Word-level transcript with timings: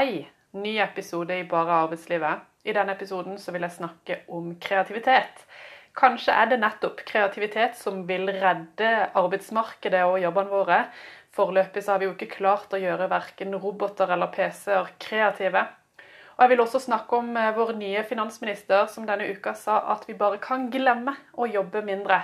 Hei! 0.00 0.30
Ny 0.52 0.78
episode 0.80 1.34
i 1.36 1.42
Bare 1.44 1.74
arbeidslivet. 1.82 2.44
I 2.64 2.72
denne 2.72 2.94
episoden 2.96 3.34
så 3.36 3.52
vil 3.52 3.66
jeg 3.66 3.74
snakke 3.74 4.14
om 4.32 4.46
kreativitet. 4.56 5.42
Kanskje 6.00 6.32
er 6.32 6.48
det 6.48 6.58
nettopp 6.62 7.02
kreativitet 7.10 7.76
som 7.76 7.98
vil 8.08 8.24
redde 8.32 8.94
arbeidsmarkedet 9.20 10.00
og 10.08 10.16
jobbene 10.22 10.54
våre. 10.54 10.78
Foreløpig 11.36 11.84
har 11.90 12.00
vi 12.00 12.08
jo 12.08 12.14
ikke 12.14 12.30
klart 12.38 12.72
å 12.72 12.80
gjøre 12.80 13.10
verken 13.12 13.52
roboter 13.60 14.14
eller 14.16 14.32
PC-er 14.32 14.88
kreative. 15.04 15.66
Og 16.38 16.46
jeg 16.46 16.54
vil 16.54 16.64
også 16.64 16.80
snakke 16.86 17.20
om 17.20 17.36
eh, 17.36 17.52
vår 17.60 17.76
nye 17.84 18.08
finansminister 18.08 18.88
som 18.88 19.04
denne 19.04 19.28
uka 19.28 19.52
sa 19.52 19.82
at 19.98 20.08
vi 20.08 20.16
bare 20.16 20.40
kan 20.40 20.70
glemme 20.72 21.18
å 21.36 21.52
jobbe 21.58 21.84
mindre 21.84 22.22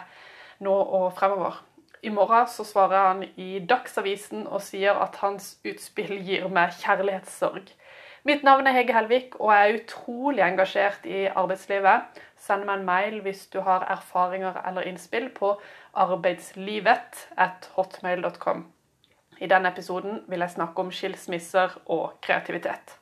nå 0.64 0.80
og 0.80 1.10
fremover. 1.20 1.65
I 2.06 2.08
morgen 2.08 2.46
så 2.46 2.64
svarer 2.64 3.08
han 3.08 3.22
i 3.36 3.58
Dagsavisen 3.58 4.44
og 4.46 4.60
sier 4.62 4.94
at 5.02 5.16
hans 5.24 5.56
utspill 5.66 6.20
gir 6.22 6.44
meg 6.54 6.76
kjærlighetssorg. 6.78 7.72
Mitt 8.26 8.44
navn 8.46 8.66
er 8.70 8.76
Hege 8.76 8.94
Helvik, 8.94 9.34
og 9.40 9.50
jeg 9.50 9.70
er 9.70 9.78
utrolig 9.80 10.44
engasjert 10.46 11.06
i 11.06 11.24
arbeidslivet. 11.26 12.20
Send 12.38 12.62
meg 12.68 12.78
en 12.78 12.86
mail 12.86 13.16
hvis 13.24 13.40
du 13.50 13.58
har 13.66 13.88
erfaringer 13.90 14.60
eller 14.68 14.86
innspill 14.86 15.26
på 15.34 15.56
arbeidslivet 15.98 17.24
at 17.36 17.66
hotmail.com. 17.74 18.62
I 19.42 19.50
denne 19.50 19.74
episoden 19.74 20.22
vil 20.30 20.46
jeg 20.46 20.54
snakke 20.54 20.86
om 20.86 20.94
skilsmisser 20.94 21.74
og 21.86 22.20
kreativitet. 22.22 22.94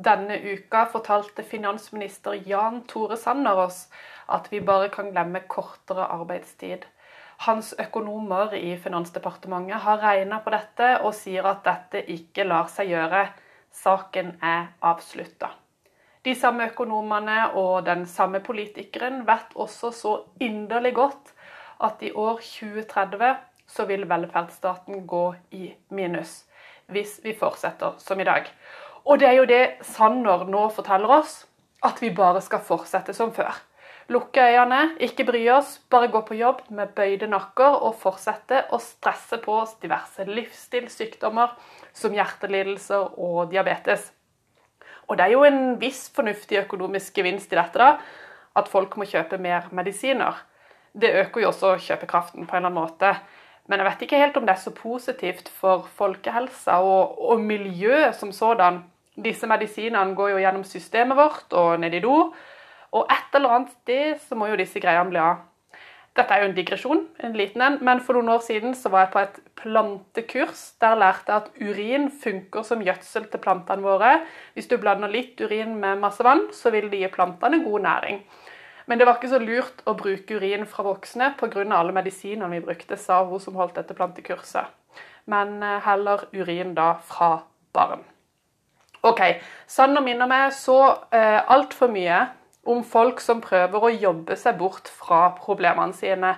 Denne 0.00 0.38
uka 0.38 0.86
fortalte 0.92 1.42
finansminister 1.44 2.38
Jan 2.46 2.84
Tore 2.88 3.18
Sanner 3.18 3.58
oss 3.66 3.88
at 4.30 4.50
vi 4.52 4.60
bare 4.60 4.88
kan 4.92 5.10
glemme 5.12 5.42
kortere 5.48 6.06
arbeidstid. 6.14 6.86
Hans 7.46 7.72
økonomer 7.80 8.52
i 8.54 8.74
Finansdepartementet 8.76 9.80
har 9.80 10.02
regna 10.02 10.42
på 10.44 10.52
dette 10.52 10.90
og 11.00 11.14
sier 11.16 11.46
at 11.48 11.64
dette 11.64 12.04
ikke 12.12 12.44
lar 12.44 12.68
seg 12.68 12.92
gjøre. 12.92 13.24
Saken 13.72 14.34
er 14.44 14.72
avslutta. 14.84 15.52
De 16.24 16.34
samme 16.36 16.66
økonomene 16.68 17.46
og 17.56 17.86
den 17.86 18.04
samme 18.06 18.42
politikeren 18.44 19.22
vet 19.28 19.54
også 19.54 19.90
så 19.96 20.16
inderlig 20.40 20.92
godt 20.98 21.32
at 21.80 22.02
i 22.04 22.12
år 22.12 22.42
2030 22.44 23.30
så 23.70 23.86
vil 23.88 24.04
velferdsstaten 24.10 25.06
gå 25.06 25.24
i 25.56 25.70
minus. 25.88 26.42
Hvis 26.92 27.20
vi 27.24 27.32
fortsetter 27.38 27.96
som 27.98 28.20
i 28.20 28.26
dag. 28.28 28.50
Og 29.04 29.20
det 29.20 29.28
er 29.28 29.38
jo 29.38 29.48
det 29.48 29.64
Sanner 29.86 30.44
nå 30.44 30.68
forteller 30.74 31.20
oss, 31.20 31.46
at 31.82 32.02
vi 32.02 32.10
bare 32.12 32.42
skal 32.44 32.60
fortsette 32.60 33.14
som 33.16 33.32
før. 33.32 33.54
Lukke 34.10 34.42
øynene, 34.42 34.96
ikke 34.98 35.22
bry 35.28 35.44
oss, 35.54 35.76
bare 35.90 36.08
gå 36.10 36.20
på 36.26 36.34
jobb 36.34 36.64
med 36.74 36.96
bøyde 36.96 37.28
nakker 37.30 37.76
og 37.86 37.94
fortsette 38.00 38.64
å 38.74 38.80
stresse 38.82 39.38
på 39.38 39.54
oss 39.62 39.76
diverse 39.82 40.26
livsstilssykdommer 40.26 41.52
som 41.94 42.16
hjertelidelser 42.16 43.14
og 43.22 43.52
diabetes. 43.52 44.08
Og 45.06 45.18
det 45.18 45.28
er 45.28 45.36
jo 45.36 45.46
en 45.46 45.76
viss 45.78 46.08
fornuftig 46.14 46.58
økonomisk 46.64 47.22
gevinst 47.22 47.54
i 47.54 47.58
dette, 47.60 47.78
da, 47.78 47.98
at 48.58 48.70
folk 48.70 48.98
må 48.98 49.06
kjøpe 49.06 49.38
mer 49.38 49.70
medisiner. 49.70 50.42
Det 50.90 51.14
øker 51.22 51.44
jo 51.44 51.52
også 51.52 51.76
kjøpekraften 51.78 52.50
på 52.50 52.56
en 52.56 52.64
eller 52.64 52.72
annen 52.72 52.82
måte. 52.82 53.14
Men 53.70 53.78
jeg 53.78 53.92
vet 53.92 54.06
ikke 54.06 54.18
helt 54.24 54.38
om 54.40 54.46
det 54.46 54.56
er 54.56 54.62
så 54.64 54.74
positivt 54.74 55.50
for 55.54 55.86
folkehelsa 55.98 56.80
og, 56.82 57.18
og 57.30 57.42
miljøet 57.46 58.18
som 58.18 58.34
sådan. 58.34 58.82
Disse 59.14 59.46
medisinene 59.46 60.16
går 60.18 60.34
jo 60.34 60.40
gjennom 60.42 60.64
systemet 60.66 61.18
vårt 61.18 61.54
og 61.54 61.76
ned 61.78 61.94
i 61.94 62.02
do. 62.02 62.24
Og 62.96 63.06
et 63.12 63.36
eller 63.38 63.54
annet 63.54 63.76
sted 63.76 64.18
så 64.26 64.38
må 64.38 64.50
jo 64.50 64.58
disse 64.58 64.82
greiene 64.82 65.12
bli 65.12 65.22
av. 65.22 65.46
Dette 66.18 66.34
er 66.34 66.42
jo 66.42 66.48
en 66.48 66.56
digresjon, 66.56 67.04
en 67.22 67.36
liten 67.38 67.62
en, 67.62 67.76
men 67.86 68.00
for 68.02 68.18
noen 68.18 68.32
år 68.34 68.40
siden 68.42 68.72
så 68.74 68.90
var 68.90 69.04
jeg 69.04 69.12
på 69.12 69.20
et 69.20 69.36
plantekurs. 69.60 70.62
Der 70.82 70.98
lærte 70.98 71.30
jeg 71.30 71.44
at 71.44 71.60
urin 71.62 72.08
funker 72.10 72.66
som 72.66 72.82
gjødsel 72.82 73.28
til 73.30 73.42
plantene 73.42 73.86
våre. 73.86 74.16
Hvis 74.56 74.66
du 74.66 74.74
blander 74.82 75.12
litt 75.12 75.38
urin 75.40 75.76
med 75.78 76.02
masse 76.02 76.24
vann, 76.26 76.48
så 76.56 76.74
vil 76.74 76.90
det 76.90 77.04
gi 77.04 77.12
plantene 77.14 77.62
god 77.62 77.86
næring. 77.86 78.18
Men 78.90 78.98
det 78.98 79.06
var 79.06 79.20
ikke 79.20 79.30
så 79.30 79.38
lurt 79.38 79.84
å 79.86 79.94
bruke 79.94 80.34
urin 80.34 80.66
fra 80.66 80.82
voksne 80.82 81.30
pga. 81.38 81.62
alle 81.78 81.94
medisinene 81.94 82.50
vi 82.56 82.64
brukte, 82.66 82.96
sa 82.96 83.22
hun 83.24 83.38
som 83.40 83.54
holdt 83.54 83.78
dette 83.78 83.94
plantekurset. 83.94 84.66
Men 85.26 85.62
eh, 85.62 85.78
heller 85.86 86.26
urin 86.34 86.74
da 86.74 86.96
fra 86.98 87.44
barn. 87.72 88.02
OK. 89.02 89.20
Sann 89.66 89.96
og 89.96 90.02
minner 90.02 90.26
meg 90.26 90.50
så 90.52 91.06
eh, 91.14 91.38
altfor 91.46 91.88
mye 91.88 92.26
om 92.68 92.82
folk 92.84 93.20
som 93.24 93.40
prøver 93.44 93.84
å 93.84 93.92
jobbe 93.92 94.36
seg 94.36 94.58
bort 94.60 94.88
fra 94.92 95.30
problemene 95.38 95.96
sine. 95.96 96.34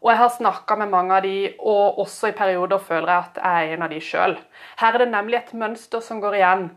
Og 0.00 0.12
jeg 0.12 0.20
har 0.22 0.32
snakka 0.32 0.76
med 0.80 0.92
mange 0.92 1.16
av 1.18 1.26
de, 1.26 1.50
og 1.60 1.98
også 2.00 2.30
i 2.30 2.36
perioder 2.36 2.80
føler 2.80 3.12
jeg 3.12 3.24
at 3.26 3.40
jeg 3.42 3.66
er 3.66 3.74
en 3.74 3.84
av 3.84 3.92
de 3.92 4.00
sjøl. 4.00 4.36
Her 4.80 4.94
er 4.96 5.04
det 5.04 5.10
nemlig 5.12 5.40
et 5.40 5.52
mønster 5.52 6.04
som 6.04 6.22
går 6.22 6.38
igjen. 6.38 6.70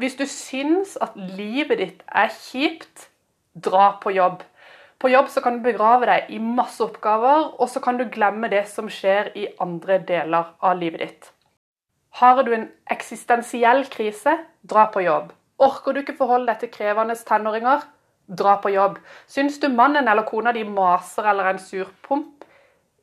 Hvis 0.00 0.16
du 0.16 0.24
syns 0.28 0.96
at 1.00 1.16
livet 1.16 1.80
ditt 1.80 2.00
er 2.08 2.32
kjipt, 2.32 3.10
dra 3.52 3.96
på 4.00 4.14
jobb. 4.16 4.40
På 5.00 5.08
jobb 5.08 5.28
så 5.32 5.40
kan 5.44 5.58
du 5.58 5.64
begrave 5.64 6.08
deg 6.08 6.32
i 6.32 6.38
masse 6.40 6.80
oppgaver, 6.84 7.54
og 7.60 7.68
så 7.72 7.80
kan 7.84 8.00
du 8.00 8.06
glemme 8.12 8.50
det 8.52 8.66
som 8.68 8.88
skjer 8.92 9.32
i 9.36 9.46
andre 9.60 10.00
deler 10.08 10.52
av 10.60 10.80
livet 10.80 11.04
ditt. 11.04 11.30
Har 12.20 12.42
du 12.44 12.52
en 12.52 12.68
eksistensiell 12.90 13.86
krise, 13.92 14.34
dra 14.60 14.88
på 14.92 15.04
jobb. 15.04 15.30
Orker 15.60 15.94
du 15.94 16.02
ikke 16.02 16.18
forholde 16.18 16.50
deg 16.50 16.60
til 16.62 16.72
krevende 16.74 17.16
tenåringer, 17.28 17.84
dra 18.30 18.56
på 18.62 18.72
jobb. 18.74 18.98
Syns 19.30 19.58
du 19.60 19.68
mannen 19.68 20.08
eller 20.08 20.26
kona 20.28 20.52
di 20.56 20.64
maser 20.64 21.26
eller 21.30 21.48
er 21.48 21.56
en 21.56 21.62
surpomp? 21.62 22.44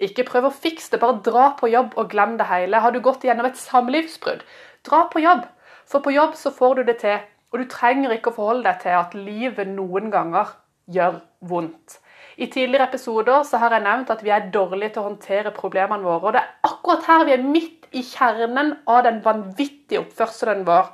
Ikke 0.03 0.27
prøv 0.27 0.49
å 0.49 0.53
fikse 0.53 0.93
det, 0.93 1.01
bare 1.01 1.23
dra 1.25 1.51
på 1.57 1.71
jobb 1.71 1.95
og 1.97 2.11
glem 2.11 2.35
det 2.37 2.45
hele. 2.51 2.81
Har 2.83 2.93
du 2.93 3.01
gått 3.01 3.25
gjennom 3.25 3.47
et 3.49 3.57
samlivsbrudd? 3.57 4.43
Dra 4.85 5.07
på 5.09 5.23
jobb, 5.23 5.47
for 5.89 6.05
på 6.05 6.13
jobb 6.13 6.35
så 6.37 6.53
får 6.53 6.77
du 6.77 6.83
det 6.91 6.99
til. 7.01 7.17
Og 7.51 7.63
du 7.63 7.69
trenger 7.71 8.13
ikke 8.13 8.33
å 8.33 8.37
forholde 8.37 8.67
deg 8.67 8.83
til 8.83 8.97
at 8.97 9.15
livet 9.17 9.71
noen 9.71 10.11
ganger 10.13 10.51
gjør 10.93 11.21
vondt. 11.49 11.97
I 12.37 12.45
tidligere 12.53 12.85
episoder 12.91 13.41
så 13.47 13.57
har 13.61 13.73
jeg 13.73 13.85
nevnt 13.87 14.11
at 14.13 14.21
vi 14.21 14.31
er 14.35 14.51
dårlige 14.53 14.93
til 14.93 15.01
å 15.01 15.07
håndtere 15.07 15.53
problemene 15.55 16.05
våre. 16.05 16.27
Og 16.27 16.35
det 16.35 16.43
er 16.43 16.69
akkurat 16.69 17.07
her 17.09 17.25
vi 17.25 17.33
er 17.33 17.45
midt 17.45 17.87
i 17.97 18.03
kjernen 18.05 18.75
av 18.85 19.01
den 19.07 19.23
vanvittige 19.25 20.03
oppførselen 20.03 20.61
vår. 20.67 20.91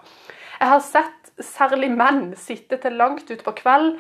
Jeg 0.61 0.72
har 0.72 0.83
sett 0.85 1.33
særlig 1.43 1.89
menn 1.91 2.29
sitte 2.39 2.79
til 2.79 2.95
langt 2.95 3.27
utpå 3.33 3.55
kveld 3.59 3.97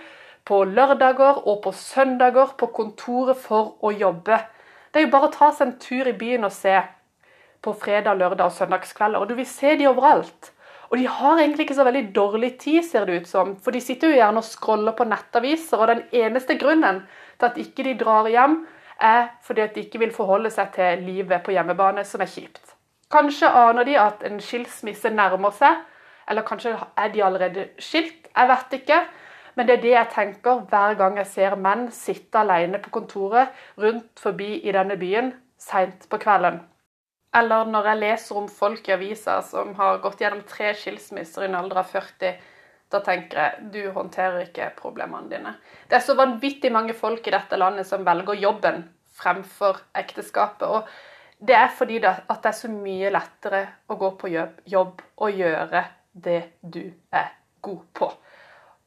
på 0.47 0.63
lørdager 0.67 1.47
og 1.47 1.61
på 1.63 1.71
søndager 1.75 2.55
på 2.59 2.67
kontoret 2.75 3.39
for 3.39 3.77
å 3.83 3.93
jobbe. 3.95 4.39
Det 4.91 4.99
er 5.01 5.07
jo 5.07 5.13
bare 5.13 5.29
å 5.29 5.33
ta 5.33 5.51
seg 5.51 5.67
en 5.67 5.79
tur 5.81 6.09
i 6.09 6.17
byen 6.17 6.45
og 6.47 6.53
se 6.53 6.75
på 7.63 7.73
fredag, 7.79 8.19
lørdag 8.19 8.49
og 8.49 8.57
søndagskvelder. 8.57 9.23
Og 9.23 9.31
du 9.31 9.37
vil 9.39 9.47
se 9.47 9.75
de 9.79 9.87
overalt. 9.89 10.51
Og 10.91 10.99
de 10.99 11.07
har 11.09 11.39
egentlig 11.39 11.65
ikke 11.65 11.79
så 11.79 11.87
veldig 11.87 12.03
dårlig 12.13 12.51
tid, 12.61 12.83
ser 12.85 13.07
det 13.07 13.23
ut 13.23 13.29
som. 13.29 13.55
For 13.63 13.73
de 13.73 13.81
sitter 13.81 14.11
jo 14.11 14.19
gjerne 14.19 14.43
og 14.43 14.45
scroller 14.45 14.93
på 14.97 15.07
nettaviser, 15.09 15.79
og 15.79 15.89
den 15.89 16.03
eneste 16.13 16.57
grunnen 16.61 17.01
til 17.39 17.47
at 17.47 17.57
ikke 17.57 17.87
de 17.87 17.95
drar 17.97 18.29
hjem, 18.29 18.59
er 19.01 19.31
fordi 19.43 19.63
at 19.63 19.73
de 19.73 19.87
ikke 19.87 20.03
vil 20.03 20.13
forholde 20.13 20.51
seg 20.53 20.69
til 20.75 21.01
livet 21.07 21.41
på 21.43 21.55
hjemmebane, 21.55 22.03
som 22.05 22.21
er 22.21 22.29
kjipt. 22.29 22.75
Kanskje 23.13 23.49
aner 23.49 23.87
de 23.87 23.97
at 23.97 24.21
en 24.27 24.37
skilsmisse 24.41 25.09
nærmer 25.09 25.55
seg, 25.57 25.81
eller 26.29 26.45
kanskje 26.45 26.75
er 26.77 27.09
de 27.13 27.23
allerede 27.25 27.65
skilt. 27.81 28.29
Jeg 28.29 28.49
vet 28.49 28.77
ikke. 28.79 29.01
Men 29.55 29.67
det 29.67 29.77
er 29.77 29.83
det 29.83 29.93
jeg 29.93 30.11
tenker 30.13 30.63
hver 30.69 30.95
gang 30.99 31.17
jeg 31.21 31.29
ser 31.29 31.55
menn 31.59 31.87
sitte 31.93 32.41
alene 32.41 32.79
på 32.81 32.93
kontoret 32.95 33.53
rundt 33.81 34.21
forbi 34.21 34.55
i 34.63 34.73
denne 34.73 34.97
byen 34.97 35.33
seint 35.61 36.07
på 36.09 36.19
kvelden. 36.21 36.61
Eller 37.33 37.69
når 37.69 37.89
jeg 37.89 38.01
leser 38.01 38.39
om 38.39 38.49
folk 38.49 38.89
i 38.89 38.95
aviser 38.95 39.45
som 39.45 39.73
har 39.77 40.01
gått 40.03 40.21
gjennom 40.21 40.43
tre 40.49 40.73
skilsmisser 40.77 41.45
i 41.45 41.49
en 41.49 41.57
alder 41.57 41.81
av 41.81 41.89
40. 41.89 42.35
Da 42.93 42.99
tenker 43.01 43.39
jeg 43.39 43.69
du 43.73 43.79
håndterer 43.95 44.43
ikke 44.43 44.73
problemene 44.77 45.31
dine. 45.31 45.55
Det 45.89 45.97
er 45.97 46.05
så 46.05 46.17
vanvittig 46.17 46.69
mange 46.73 46.93
folk 46.93 47.25
i 47.25 47.33
dette 47.33 47.57
landet 47.57 47.89
som 47.89 48.05
velger 48.05 48.37
jobben 48.37 48.83
fremfor 49.17 49.81
ekteskapet. 49.97 50.67
Og 50.69 51.47
det 51.47 51.57
er 51.57 51.73
fordi 51.73 51.97
det, 52.03 52.13
at 52.29 52.43
det 52.43 52.51
er 52.51 52.59
så 52.59 52.69
mye 52.69 53.09
lettere 53.13 53.63
å 53.89 53.97
gå 53.97 54.11
på 54.19 54.29
jobb, 54.29 55.01
og 55.17 55.41
gjøre 55.41 55.83
det 56.13 56.41
du 56.61 56.83
er 57.11 57.33
god 57.65 57.81
på. 57.97 58.11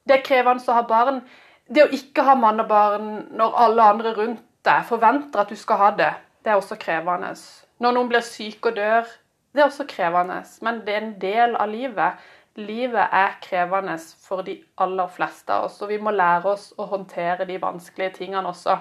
Det 0.07 0.19
er 0.19 0.25
krevende 0.27 0.63
å 0.71 0.77
ha 0.77 0.87
barn. 0.87 1.21
Det 1.67 1.83
å 1.83 1.93
ikke 1.93 2.23
ha 2.23 2.37
mann 2.39 2.63
og 2.63 2.69
barn 2.71 3.13
når 3.35 3.61
alle 3.65 3.91
andre 3.93 4.15
rundt 4.15 4.43
deg 4.67 4.87
forventer 4.87 5.43
at 5.43 5.51
du 5.51 5.59
skal 5.59 5.81
ha 5.83 5.91
det, 5.99 6.13
det 6.45 6.53
er 6.53 6.61
også 6.61 6.79
krevende. 6.79 7.33
Når 7.83 7.95
noen 7.95 8.11
blir 8.11 8.25
syk 8.25 8.67
og 8.71 8.77
dør, 8.77 9.07
det 9.55 9.63
er 9.63 9.71
også 9.71 9.87
krevende. 9.89 10.41
Men 10.63 10.83
det 10.87 10.95
er 10.95 11.03
en 11.03 11.15
del 11.21 11.57
av 11.57 11.71
livet. 11.71 12.23
Livet 12.57 13.13
er 13.13 13.35
krevende 13.43 13.99
for 14.25 14.43
de 14.47 14.57
aller 14.81 15.09
fleste 15.13 15.53
av 15.53 15.67
oss, 15.67 15.81
og 15.83 15.91
vi 15.91 15.99
må 16.01 16.15
lære 16.15 16.55
oss 16.55 16.71
å 16.79 16.87
håndtere 16.89 17.45
de 17.49 17.59
vanskelige 17.61 18.15
tingene 18.21 18.49
også. 18.49 18.79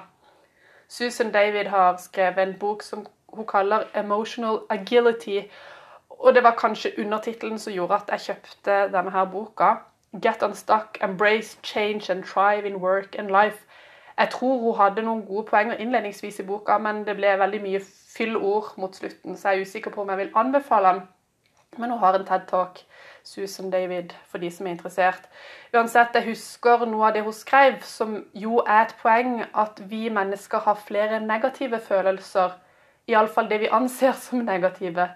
Susan 0.88 1.31
David 1.33 1.68
har 1.74 1.98
skrevet 2.00 2.44
en 2.44 2.54
bok 2.60 2.83
som 2.83 3.06
hun 3.33 3.45
kaller 3.45 3.83
'Emotional 3.94 4.62
Agility'. 4.69 5.50
Og 6.10 6.36
det 6.36 6.44
var 6.44 6.56
kanskje 6.56 7.00
undertittelen 7.00 7.60
som 7.60 7.74
gjorde 7.74 7.95
at 7.95 8.10
jeg 8.12 8.19
kjøpte 8.19 8.92
denne 8.94 9.12
her 9.12 9.25
boka. 9.25 9.74
Get 10.22 10.44
unstuck, 10.44 10.98
embrace 11.04 11.58
change 11.64 12.10
and 12.10 12.24
thrive 12.24 12.68
in 12.68 12.76
work 12.76 13.16
and 13.20 13.32
life. 13.32 13.66
Jeg 14.18 14.30
tror 14.30 14.60
hun 14.60 14.76
hadde 14.80 15.04
noen 15.04 15.26
gode 15.28 15.44
poenger 15.50 15.76
innledningsvis 15.76 16.40
i 16.40 16.46
boka, 16.48 16.78
men 16.78 17.04
det 17.04 17.18
ble 17.18 17.34
veldig 17.40 17.60
mye 17.62 17.82
fyllord 18.16 18.78
mot 18.80 18.96
slutten, 18.96 19.36
så 19.36 19.52
jeg 19.52 19.60
er 19.60 19.68
usikker 19.68 19.92
på 19.92 20.02
om 20.02 20.10
jeg 20.14 20.18
vil 20.18 20.38
anbefale 20.40 20.94
den. 20.94 21.02
Men 21.78 21.92
hun 21.92 22.00
har 22.00 22.16
en 22.16 22.24
TED-talk, 22.26 22.80
Susan 23.24 23.72
David, 23.72 24.14
for 24.32 24.38
de 24.38 24.52
som 24.52 24.68
er 24.68 24.78
interessert. 24.78 25.28
Uansett, 25.74 26.16
jeg 26.16 26.30
husker 26.30 26.86
noe 26.88 27.10
av 27.10 27.18
det 27.18 27.26
hun 27.26 27.36
skrev, 27.36 27.82
som 27.84 28.22
jo 28.34 28.62
er 28.64 28.86
et 28.86 28.96
poeng 29.02 29.42
at 29.52 29.82
vi 29.90 30.08
mennesker 30.14 30.64
har 30.64 30.80
flere 30.80 31.20
negative 31.20 31.82
følelser, 31.84 32.56
iallfall 33.12 33.50
det 33.50 33.60
vi 33.66 33.74
anser 33.74 34.16
som 34.16 34.46
negative, 34.48 35.10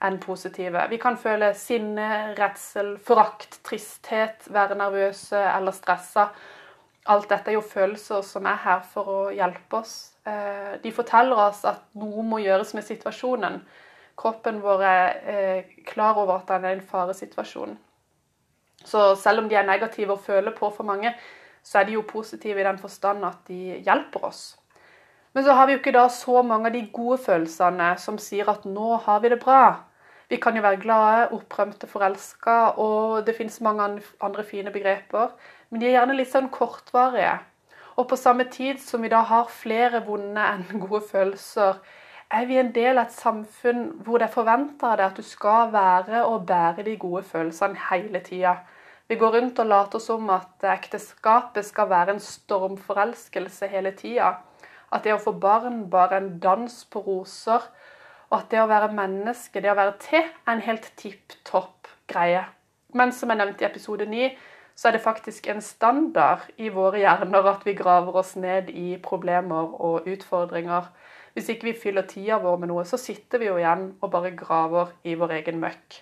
enn 0.00 0.18
positive. 0.20 0.86
Vi 0.90 0.98
kan 1.00 1.18
føle 1.20 1.52
sinne, 1.58 2.34
redsel, 2.38 2.94
forakt, 3.04 3.60
tristhet, 3.66 4.48
være 4.52 4.78
nervøse 4.80 5.40
eller 5.40 5.76
stressa. 5.76 6.30
Alt 7.10 7.28
dette 7.32 7.52
er 7.52 7.58
jo 7.58 7.64
følelser 7.64 8.24
som 8.24 8.46
er 8.48 8.60
her 8.64 8.80
for 8.92 9.12
å 9.12 9.20
hjelpe 9.34 9.80
oss. 9.80 9.94
Eh, 10.28 10.78
de 10.82 10.92
forteller 10.92 11.38
oss 11.48 11.64
at 11.68 11.84
noe 12.00 12.24
må 12.24 12.40
gjøres 12.44 12.72
med 12.76 12.86
situasjonen. 12.86 13.60
Kroppen 14.20 14.60
vår 14.60 14.84
er 14.84 15.04
eh, 15.32 15.76
klar 15.88 16.18
over 16.20 16.38
at 16.38 16.48
den 16.52 16.66
er 16.68 16.76
en 16.76 16.84
faresituasjon. 16.84 17.76
Så 18.84 19.14
selv 19.20 19.42
om 19.42 19.48
de 19.48 19.56
er 19.56 19.68
negative 19.68 20.16
og 20.16 20.24
føler 20.24 20.56
på 20.56 20.70
for 20.72 20.88
mange, 20.88 21.12
så 21.62 21.80
er 21.80 21.88
de 21.88 21.98
jo 21.98 22.08
positive 22.08 22.60
i 22.60 22.64
den 22.64 22.78
forstand 22.80 23.24
at 23.24 23.44
de 23.48 23.80
hjelper 23.84 24.24
oss. 24.30 24.42
Men 25.32 25.44
så 25.44 25.54
har 25.54 25.66
vi 25.66 25.76
jo 25.76 25.78
ikke 25.78 25.94
da 25.94 26.08
så 26.10 26.40
mange 26.42 26.70
av 26.70 26.74
de 26.74 26.86
gode 26.92 27.20
følelsene 27.22 27.92
som 28.02 28.18
sier 28.18 28.48
at 28.50 28.64
'nå 28.64 28.96
har 29.04 29.20
vi 29.20 29.28
det 29.28 29.42
bra'. 29.44 29.89
Vi 30.30 30.38
kan 30.38 30.54
jo 30.54 30.62
være 30.62 30.78
glade, 30.78 31.28
opprømte, 31.34 31.88
forelska, 31.90 32.56
og 32.78 33.26
det 33.26 33.34
fins 33.36 33.60
mange 33.60 34.02
andre 34.22 34.44
fine 34.46 34.70
begreper. 34.70 35.32
Men 35.70 35.80
de 35.80 35.88
er 35.88 35.96
gjerne 35.96 36.14
litt 36.14 36.30
sånn 36.30 36.52
kortvarige. 36.54 37.32
Og 37.98 38.06
på 38.08 38.16
samme 38.16 38.46
tid 38.52 38.78
som 38.78 39.02
vi 39.02 39.10
da 39.10 39.24
har 39.26 39.50
flere 39.50 40.04
vonde 40.06 40.44
enn 40.52 40.84
gode 40.84 41.02
følelser, 41.08 41.80
er 42.30 42.46
vi 42.46 42.60
en 42.60 42.70
del 42.70 42.94
av 42.94 43.08
et 43.08 43.16
samfunn 43.16 43.88
hvor 44.06 44.22
det 44.22 44.28
er 44.28 44.36
forventa 44.36 44.92
av 44.92 45.00
deg 45.00 45.08
at 45.08 45.18
du 45.18 45.26
skal 45.26 45.72
være 45.74 46.22
og 46.28 46.46
bære 46.46 46.86
de 46.86 46.94
gode 47.02 47.24
følelsene 47.26 47.88
hele 47.88 48.22
tida. 48.22 48.54
Vi 49.10 49.18
går 49.18 49.34
rundt 49.34 49.58
og 49.58 49.66
later 49.66 49.98
som 49.98 50.30
at 50.30 50.62
ekteskapet 50.76 51.66
skal 51.66 51.90
være 51.90 52.14
en 52.14 52.22
stormforelskelse 52.22 53.66
hele 53.72 53.90
tida. 53.98 54.36
At 54.94 55.02
det 55.02 55.16
å 55.16 55.22
få 55.22 55.34
barn 55.42 55.88
bare 55.90 56.20
er 56.20 56.22
en 56.22 56.36
dans 56.38 56.76
på 56.86 57.02
roser 57.02 57.66
og 58.30 58.38
at 58.38 58.50
det 58.52 58.62
å 58.62 58.68
være 58.70 58.92
menneske, 58.94 59.60
det 59.62 59.72
å 59.72 59.78
være 59.78 59.98
til, 60.02 60.22
er 60.46 60.52
en 60.54 60.64
helt 60.64 60.86
tipp 60.98 61.34
topp 61.46 61.90
greie. 62.10 62.44
Men 62.94 63.12
som 63.14 63.30
jeg 63.30 63.38
nevnte 63.40 63.64
i 63.64 63.68
episode 63.68 64.06
9, 64.06 64.30
så 64.78 64.88
er 64.88 64.96
det 64.96 65.04
faktisk 65.04 65.48
en 65.50 65.60
standard 65.60 66.46
i 66.56 66.70
våre 66.72 67.02
hjerner 67.02 67.48
at 67.50 67.66
vi 67.66 67.74
graver 67.78 68.16
oss 68.22 68.36
ned 68.40 68.70
i 68.72 68.94
problemer 69.02 69.74
og 69.76 70.06
utfordringer. 70.08 70.86
Hvis 71.34 71.50
ikke 71.52 71.68
vi 71.68 71.80
fyller 71.82 72.06
tida 72.08 72.38
vår 72.42 72.62
med 72.62 72.70
noe, 72.72 72.86
så 72.88 72.98
sitter 72.98 73.42
vi 73.42 73.50
jo 73.50 73.58
igjen 73.60 73.90
og 74.00 74.10
bare 74.14 74.32
graver 74.38 74.94
i 75.04 75.16
vår 75.18 75.36
egen 75.40 75.60
møkk. 75.62 76.00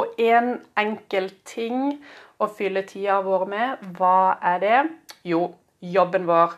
Og 0.00 0.16
én 0.18 0.34
en 0.34 0.54
enkel 0.80 1.28
ting 1.46 2.00
å 2.42 2.48
fylle 2.50 2.82
tida 2.88 3.20
vår 3.22 3.44
med, 3.50 3.84
hva 3.98 4.38
er 4.42 4.62
det? 4.62 4.80
Jo, 5.22 5.52
jobben 5.78 6.26
vår. 6.26 6.56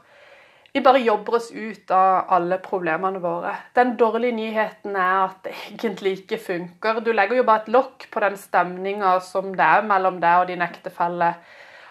Vi 0.77 0.83
bare 0.85 0.99
jobber 0.99 1.35
oss 1.35 1.47
ut 1.53 1.91
av 1.91 2.27
alle 2.37 2.59
problemene 2.61 3.17
våre. 3.19 3.55
Den 3.73 3.95
dårlige 3.97 4.37
nyheten 4.37 4.93
er 4.93 5.23
at 5.23 5.39
det 5.47 5.55
egentlig 5.71 6.11
ikke 6.19 6.39
funker. 6.51 6.99
Du 7.01 7.15
legger 7.17 7.39
jo 7.39 7.47
bare 7.49 7.63
et 7.65 7.71
lokk 7.73 8.05
på 8.13 8.21
den 8.21 8.37
stemninga 8.37 9.15
som 9.25 9.55
det 9.57 9.65
er 9.65 9.89
mellom 9.89 10.19
deg 10.21 10.43
og 10.43 10.51
din 10.51 10.67
ektefelle. 10.67 11.31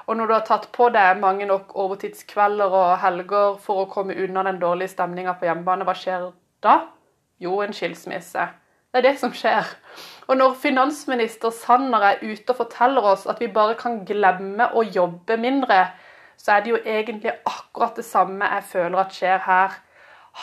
Og 0.05 0.19
når 0.19 0.29
du 0.29 0.35
har 0.35 0.45
tatt 0.45 0.69
på 0.77 0.91
deg 0.93 1.17
mange 1.17 1.49
nok 1.49 1.73
overtidskvelder 1.73 2.77
og 2.83 2.93
helger 3.01 3.57
for 3.65 3.87
å 3.87 3.89
komme 3.89 4.19
unna 4.21 4.45
den 4.51 4.61
dårlige 4.61 4.93
stemninga 4.93 5.33
på 5.39 5.49
hjemmebane, 5.49 5.89
hva 5.89 5.97
skjer 5.97 6.29
da? 6.61 6.77
Jo, 7.41 7.57
en 7.65 7.73
skilsmisse. 7.73 8.45
Det 8.93 9.01
er 9.01 9.09
det 9.09 9.17
som 9.17 9.33
skjer. 9.33 9.65
Og 10.29 10.37
når 10.37 10.59
finansminister 10.61 11.49
Sanner 11.49 12.11
er 12.11 12.21
ute 12.21 12.53
og 12.53 12.61
forteller 12.61 13.13
oss 13.17 13.25
at 13.25 13.41
vi 13.41 13.49
bare 13.49 13.73
kan 13.81 14.03
glemme 14.05 14.69
å 14.77 14.85
jobbe 14.85 15.41
mindre, 15.41 15.87
så 16.37 16.55
er 16.55 16.63
det 16.63 16.71
jo 16.73 16.79
egentlig 16.83 17.33
akkurat 17.45 17.97
det 17.97 18.05
samme 18.05 18.47
jeg 18.53 18.69
føler 18.71 19.01
at 19.01 19.15
skjer 19.15 19.43
her. 19.45 19.75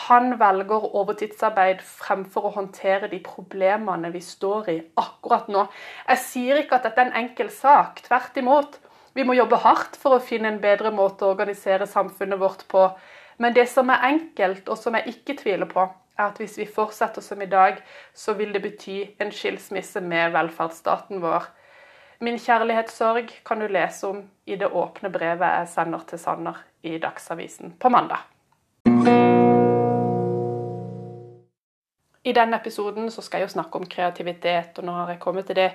Han 0.07 0.39
velger 0.39 0.87
overtidsarbeid 0.97 1.83
fremfor 1.85 2.47
å 2.49 2.53
håndtere 2.55 3.11
de 3.11 3.19
problemene 3.21 4.09
vi 4.13 4.23
står 4.25 4.69
i 4.73 4.79
akkurat 4.97 5.51
nå. 5.53 5.67
Jeg 6.07 6.21
sier 6.23 6.61
ikke 6.63 6.79
at 6.79 6.87
dette 6.87 7.03
er 7.03 7.11
en 7.11 7.19
enkel 7.27 7.51
sak. 7.53 8.01
Tvert 8.07 8.39
imot. 8.41 8.79
Vi 9.13 9.25
må 9.27 9.35
jobbe 9.37 9.61
hardt 9.61 9.99
for 10.01 10.17
å 10.17 10.23
finne 10.23 10.49
en 10.49 10.61
bedre 10.63 10.89
måte 10.91 11.27
å 11.27 11.35
organisere 11.35 11.85
samfunnet 11.85 12.41
vårt 12.41 12.65
på. 12.73 12.87
Men 13.37 13.53
det 13.53 13.67
som 13.69 13.89
er 13.93 14.07
enkelt, 14.09 14.65
og 14.65 14.79
som 14.81 14.97
jeg 14.97 15.13
ikke 15.13 15.37
tviler 15.43 15.69
på, 15.69 15.85
er 16.17 16.25
at 16.25 16.41
hvis 16.41 16.57
vi 16.57 16.65
fortsetter 16.69 17.21
som 17.21 17.41
i 17.41 17.49
dag, 17.49 17.77
så 18.13 18.33
vil 18.37 18.53
det 18.53 18.61
bety 18.65 18.97
en 19.21 19.33
skilsmisse 19.33 20.01
med 20.01 20.33
velferdsstaten 20.33 21.21
vår. 21.21 21.45
Min 22.19 22.37
kjærlighetssorg 22.39 23.31
kan 23.45 23.59
du 23.59 23.67
lese 23.67 24.07
om 24.07 24.21
i 24.45 24.55
det 24.59 24.69
åpne 24.69 25.09
brevet 25.09 25.57
jeg 25.57 25.67
sender 25.73 26.05
til 26.07 26.19
Sanner 26.19 26.61
i 26.83 26.97
Dagsavisen 27.01 27.73
på 27.79 27.89
mandag. 27.89 28.21
I 32.23 32.31
denne 32.31 32.55
episoden 32.55 33.11
skal 33.11 33.41
jeg 33.41 33.49
jo 33.49 33.53
snakke 33.57 33.79
om 33.79 33.85
kreativitet, 33.89 34.77
og 34.79 34.87
nå 34.87 34.95
har 34.95 35.09
jeg 35.11 35.19
kommet 35.19 35.47
til 35.49 35.59
det. 35.59 35.69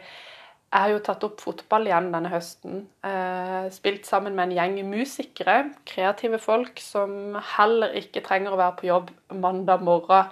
Jeg 0.69 0.85
har 0.85 0.93
jo 0.93 1.01
tatt 1.05 1.25
opp 1.25 1.41
fotball 1.41 1.89
igjen 1.89 2.11
denne 2.13 2.29
høsten. 2.33 2.83
Eh, 3.05 3.69
spilt 3.73 4.07
sammen 4.09 4.37
med 4.37 4.49
en 4.49 4.57
gjeng 4.57 4.79
musikere, 4.89 5.71
kreative 5.89 6.41
folk 6.41 6.81
som 6.81 7.37
heller 7.57 7.97
ikke 8.01 8.25
trenger 8.25 8.53
å 8.53 8.61
være 8.61 8.77
på 8.81 8.89
jobb 8.89 9.11
mandag 9.33 9.85
morgen. 9.85 10.29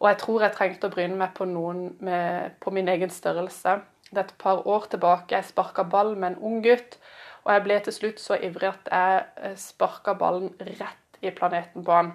Og 0.00 0.08
jeg 0.10 0.20
tror 0.20 0.44
jeg 0.44 0.56
trengte 0.56 0.88
å 0.88 0.92
bryne 0.92 1.16
meg 1.16 1.32
på 1.36 1.46
noen 1.48 1.86
med, 2.04 2.56
på 2.60 2.72
min 2.76 2.88
egen 2.92 3.12
størrelse. 3.12 3.78
Det 4.10 4.20
er 4.20 4.26
et 4.26 4.38
par 4.38 4.62
år 4.68 4.86
tilbake 4.92 5.34
jeg 5.36 5.48
sparka 5.48 5.84
ball 5.88 6.14
med 6.16 6.34
en 6.34 6.42
ung 6.50 6.62
gutt. 6.64 6.98
Og 7.44 7.52
jeg 7.52 7.64
ble 7.66 7.80
til 7.84 7.96
slutt 7.98 8.22
så 8.22 8.38
ivrig 8.40 8.70
at 8.70 8.88
jeg 8.92 9.24
eh, 9.42 9.58
sparka 9.60 10.14
ballen 10.16 10.54
rett 10.64 11.20
i 11.24 11.32
planeten 11.34 11.84
på 11.84 11.92
han. 11.92 12.14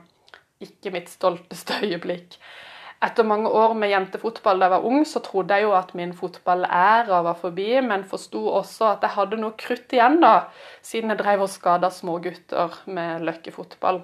Ikke 0.63 0.93
mitt 0.95 1.11
stolteste 1.11 1.79
øyeblikk. 1.85 2.39
Etter 2.99 3.23
mange 3.23 3.47
år 3.55 3.77
med 3.79 3.93
jentefotball 3.93 4.59
da 4.59 4.67
jeg 4.67 4.73
var 4.73 4.85
ung, 4.89 5.05
så 5.07 5.21
trodde 5.23 5.55
jeg 5.55 5.63
jo 5.63 5.75
at 5.77 5.93
min 5.95 6.11
fotballæra 6.11 7.21
var 7.23 7.37
forbi, 7.39 7.69
men 7.79 8.03
forsto 8.03 8.41
også 8.59 8.89
at 8.89 9.05
jeg 9.05 9.15
hadde 9.15 9.39
noe 9.39 9.55
krutt 9.55 9.95
igjen, 9.95 10.19
da, 10.19 10.49
siden 10.83 11.13
jeg 11.13 11.21
drev 11.21 11.45
og 11.45 11.51
skada 11.53 11.87
smågutter 11.95 12.75
med 12.91 13.23
løkkefotball. 13.29 14.01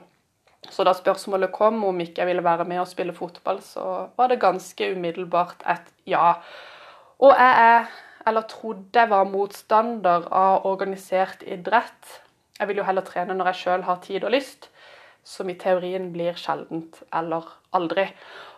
Så 0.72 0.86
da 0.88 0.94
spørsmålet 0.96 1.52
kom 1.54 1.84
om 1.86 2.00
ikke 2.02 2.24
jeg 2.24 2.30
ville 2.31 2.46
være 2.46 2.66
med 2.70 2.86
og 2.86 2.88
spille 2.88 3.14
fotball, 3.14 3.60
så 3.62 4.08
var 4.16 4.31
det 4.31 4.40
ganske 4.42 4.94
umiddelbart 4.95 5.68
et 5.76 5.92
ja. 6.07 6.38
Og 7.24 7.31
jeg 7.31 7.68
er, 7.72 7.90
eller 8.28 8.48
trodde 8.50 9.00
jeg 9.00 9.10
var 9.10 9.28
motstander 9.30 10.28
av 10.34 10.66
organisert 10.68 11.44
idrett. 11.48 12.22
Jeg 12.60 12.68
vil 12.68 12.81
jo 12.81 12.88
heller 12.88 13.06
trene 13.07 13.36
når 13.36 13.52
jeg 13.52 13.62
sjøl 13.62 13.86
har 13.88 14.02
tid 14.04 14.24
og 14.24 14.34
lyst, 14.36 14.69
som 15.26 15.50
i 15.50 15.56
teorien 15.57 16.12
blir 16.14 16.36
sjeldent 16.38 17.02
eller 17.16 17.48
aldri. 17.76 18.10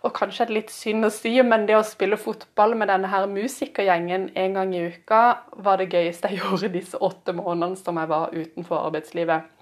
Og 0.05 0.13
kanskje 0.15 0.43
er 0.43 0.49
det 0.49 0.57
litt 0.57 0.73
synd 0.73 1.07
å 1.07 1.11
si, 1.13 1.33
men 1.41 1.65
det 1.69 1.77
å 1.77 1.85
spille 1.85 2.19
fotball 2.19 2.75
med 2.77 2.91
denne 2.91 3.09
her 3.11 3.27
musikergjengen 3.31 4.29
en 4.35 4.57
gang 4.57 4.73
i 4.75 4.83
uka 4.93 5.21
var 5.63 5.81
det 5.81 5.89
gøyeste 5.93 6.31
jeg 6.31 6.41
gjorde 6.41 6.73
disse 6.73 6.99
åtte 7.01 7.35
månedene 7.37 7.79
som 7.79 8.01
jeg 8.01 8.11
var 8.11 8.33
utenfor 8.33 8.89
arbeidslivet. 8.89 9.53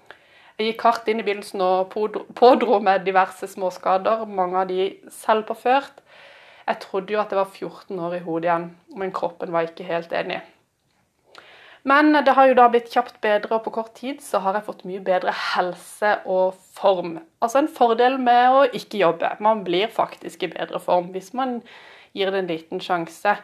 Jeg 0.56 0.70
gikk 0.70 0.86
hardt 0.86 1.08
inn 1.12 1.20
i 1.20 1.24
begynnelsen 1.24 1.60
og 1.60 1.92
pådro 1.92 2.78
med 2.80 3.04
diverse 3.04 3.44
småskader, 3.52 4.24
mange 4.24 4.62
av 4.62 4.70
de 4.70 4.86
selvpåført. 5.12 6.00
Jeg 6.66 6.80
trodde 6.82 7.12
jo 7.12 7.20
at 7.20 7.30
jeg 7.30 7.38
var 7.38 7.50
14 7.52 7.98
år 8.02 8.14
i 8.16 8.22
hodet 8.24 8.48
igjen, 8.48 8.64
men 8.98 9.14
kroppen 9.14 9.52
var 9.54 9.68
ikke 9.68 9.86
helt 9.88 10.12
enig. 10.16 10.40
Men 11.86 12.10
det 12.26 12.32
har 12.34 12.48
jo 12.50 12.56
da 12.58 12.64
blitt 12.66 12.88
kjapt 12.90 13.20
bedre, 13.22 13.52
og 13.54 13.62
på 13.62 13.72
kort 13.76 13.92
tid 13.94 14.18
så 14.24 14.40
har 14.42 14.56
jeg 14.58 14.66
fått 14.66 14.82
mye 14.88 15.02
bedre 15.06 15.30
helse 15.54 16.16
og 16.26 16.56
form. 16.74 17.20
Altså 17.38 17.62
en 17.62 17.70
fordel 17.70 18.18
med 18.18 18.56
å 18.56 18.64
ikke 18.74 18.98
jobbe. 19.04 19.36
Man 19.38 19.62
blir 19.66 19.92
faktisk 19.94 20.42
i 20.42 20.50
bedre 20.50 20.80
form 20.82 21.12
hvis 21.14 21.30
man 21.38 21.60
gir 22.16 22.32
det 22.34 22.42
en 22.42 22.50
liten 22.50 22.82
sjanse. 22.82 23.36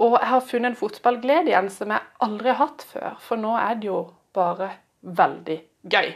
Og 0.00 0.16
jeg 0.16 0.30
har 0.30 0.46
funnet 0.48 0.70
en 0.72 0.78
fotballglede 0.78 1.52
igjen 1.52 1.68
som 1.72 1.92
jeg 1.92 2.08
aldri 2.24 2.52
har 2.52 2.62
hatt 2.62 2.84
før, 2.94 3.18
for 3.20 3.40
nå 3.40 3.52
er 3.60 3.76
det 3.80 3.90
jo 3.90 4.00
bare 4.36 4.70
veldig 5.04 5.58
gøy. 5.92 6.14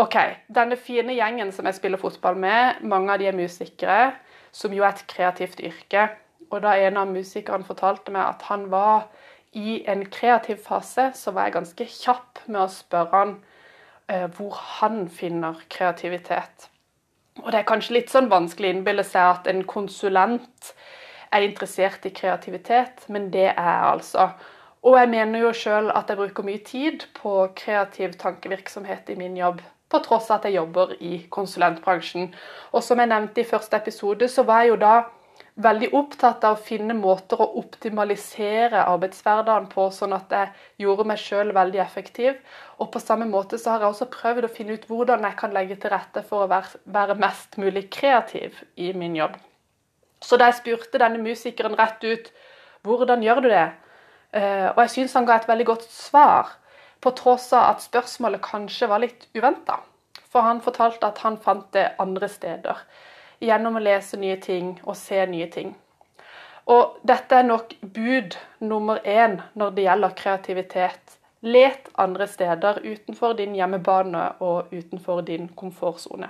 OK, 0.00 0.16
denne 0.50 0.78
fine 0.78 1.14
gjengen 1.14 1.50
som 1.54 1.66
jeg 1.70 1.78
spiller 1.78 2.02
fotball 2.02 2.38
med, 2.38 2.82
mange 2.82 3.14
av 3.14 3.22
de 3.22 3.30
er 3.30 3.36
musikere 3.36 4.12
som 4.50 4.74
jo 4.74 4.82
er 4.82 4.94
et 4.94 5.06
kreativt 5.10 5.62
yrke. 5.62 6.08
Og 6.50 6.62
da 6.64 6.74
en 6.80 6.98
av 6.98 7.10
musikerne 7.10 7.66
fortalte 7.66 8.12
meg 8.14 8.24
at 8.24 8.46
han 8.48 8.68
var 8.72 9.08
i 9.52 9.80
en 9.90 10.04
kreativ 10.10 10.62
fase, 10.64 11.10
så 11.14 11.34
var 11.34 11.48
jeg 11.48 11.58
ganske 11.58 11.86
kjapp 11.90 12.42
med 12.46 12.62
å 12.64 12.70
spørre 12.70 13.16
han 13.16 13.32
eh, 14.10 14.26
hvor 14.36 14.56
han 14.80 15.04
finner 15.10 15.58
kreativitet. 15.72 16.68
Og 17.40 17.50
det 17.52 17.60
er 17.60 17.68
kanskje 17.68 17.96
litt 17.98 18.12
sånn 18.12 18.30
vanskelig 18.30 18.70
å 18.70 18.76
innbille 18.76 19.04
seg 19.06 19.34
at 19.34 19.50
en 19.50 19.62
konsulent 19.68 20.72
er 21.30 21.46
interessert 21.46 22.06
i 22.06 22.14
kreativitet, 22.14 23.06
men 23.08 23.30
det 23.34 23.50
er 23.52 23.68
jeg 23.70 23.90
altså. 23.90 24.30
Og 24.86 24.96
jeg 24.96 25.10
mener 25.12 25.44
jo 25.44 25.52
sjøl 25.54 25.90
at 25.92 26.10
jeg 26.10 26.18
bruker 26.18 26.46
mye 26.46 26.62
tid 26.66 27.04
på 27.18 27.34
kreativ 27.58 28.16
tankevirksomhet 28.20 29.12
i 29.12 29.18
min 29.18 29.36
jobb 29.38 29.60
på 29.90 29.98
tross 30.04 30.30
av 30.30 30.38
at 30.38 30.48
jeg 30.48 30.58
jobber 30.60 30.94
i 31.02 31.16
konsulentbransjen. 31.34 32.30
Og 32.72 32.84
som 32.86 33.00
jeg 33.02 33.10
nevnte 33.10 33.42
i 33.42 33.48
første 33.48 33.76
episode, 33.76 34.28
så 34.30 34.44
var 34.46 34.62
jeg 34.62 34.72
jo 34.72 34.78
da 34.84 34.94
veldig 35.58 35.90
opptatt 35.96 36.44
av 36.46 36.56
å 36.56 36.62
finne 36.62 36.94
måter 36.96 37.40
å 37.40 37.48
optimalisere 37.60 38.84
arbeidshverdagen 38.86 39.68
på, 39.72 39.88
sånn 39.94 40.14
at 40.16 40.32
jeg 40.34 40.84
gjorde 40.84 41.06
meg 41.10 41.20
sjøl 41.20 41.52
veldig 41.56 41.82
effektiv. 41.82 42.38
Og 42.78 42.90
på 42.94 43.02
samme 43.02 43.26
måte 43.28 43.58
så 43.58 43.74
har 43.74 43.84
jeg 43.84 43.94
også 43.94 44.10
prøvd 44.14 44.46
å 44.46 44.52
finne 44.52 44.78
ut 44.78 44.86
hvordan 44.88 45.26
jeg 45.26 45.38
kan 45.40 45.54
legge 45.56 45.76
til 45.80 45.92
rette 45.94 46.22
for 46.26 46.46
å 46.46 46.50
være, 46.50 47.18
mest 47.20 47.58
mulig 47.60 47.88
kreativ 47.92 48.62
i 48.76 48.92
min 48.96 49.18
jobb. 49.18 49.36
Så 50.20 50.36
da 50.36 50.50
jeg 50.50 50.60
spurte 50.60 51.00
denne 51.00 51.20
musikeren 51.22 51.76
rett 51.78 52.02
ut 52.04 52.32
hvordan 52.86 53.22
gjør 53.24 53.44
du 53.44 53.50
det, 53.52 53.68
eh, 54.36 54.68
og 54.72 54.82
jeg 54.84 54.94
syns 54.94 55.16
han 55.16 55.28
ga 55.28 55.40
et 55.40 55.48
veldig 55.48 55.68
godt 55.68 55.86
svar, 55.92 56.56
på 57.00 57.14
tross 57.16 57.46
av 57.56 57.74
at 57.74 57.84
spørsmålet 57.84 58.42
kanskje 58.44 58.88
var 58.88 59.00
litt 59.00 59.24
uventa. 59.32 59.78
For 60.30 60.44
han 60.44 60.60
fortalte 60.60 61.08
at 61.08 61.22
han 61.24 61.38
fant 61.40 61.70
det 61.72 61.86
andre 61.98 62.28
steder 62.28 62.82
gjennom 63.40 63.78
å 63.78 63.84
lese 63.84 64.18
nye 64.20 64.36
ting 64.40 64.74
og 64.84 64.96
se 64.98 65.22
nye 65.26 65.48
ting. 65.52 65.72
Og 66.70 67.00
dette 67.06 67.40
er 67.40 67.46
nok 67.48 67.72
bud 67.82 68.36
nummer 68.62 69.00
én 69.06 69.40
når 69.58 69.72
det 69.76 69.86
gjelder 69.86 70.18
kreativitet. 70.18 71.16
Let 71.40 71.88
andre 71.98 72.28
steder 72.28 72.82
utenfor 72.84 73.32
din 73.38 73.56
hjemmebane 73.56 74.26
og 74.44 74.70
utenfor 74.74 75.24
din 75.26 75.48
komfortsone. 75.56 76.28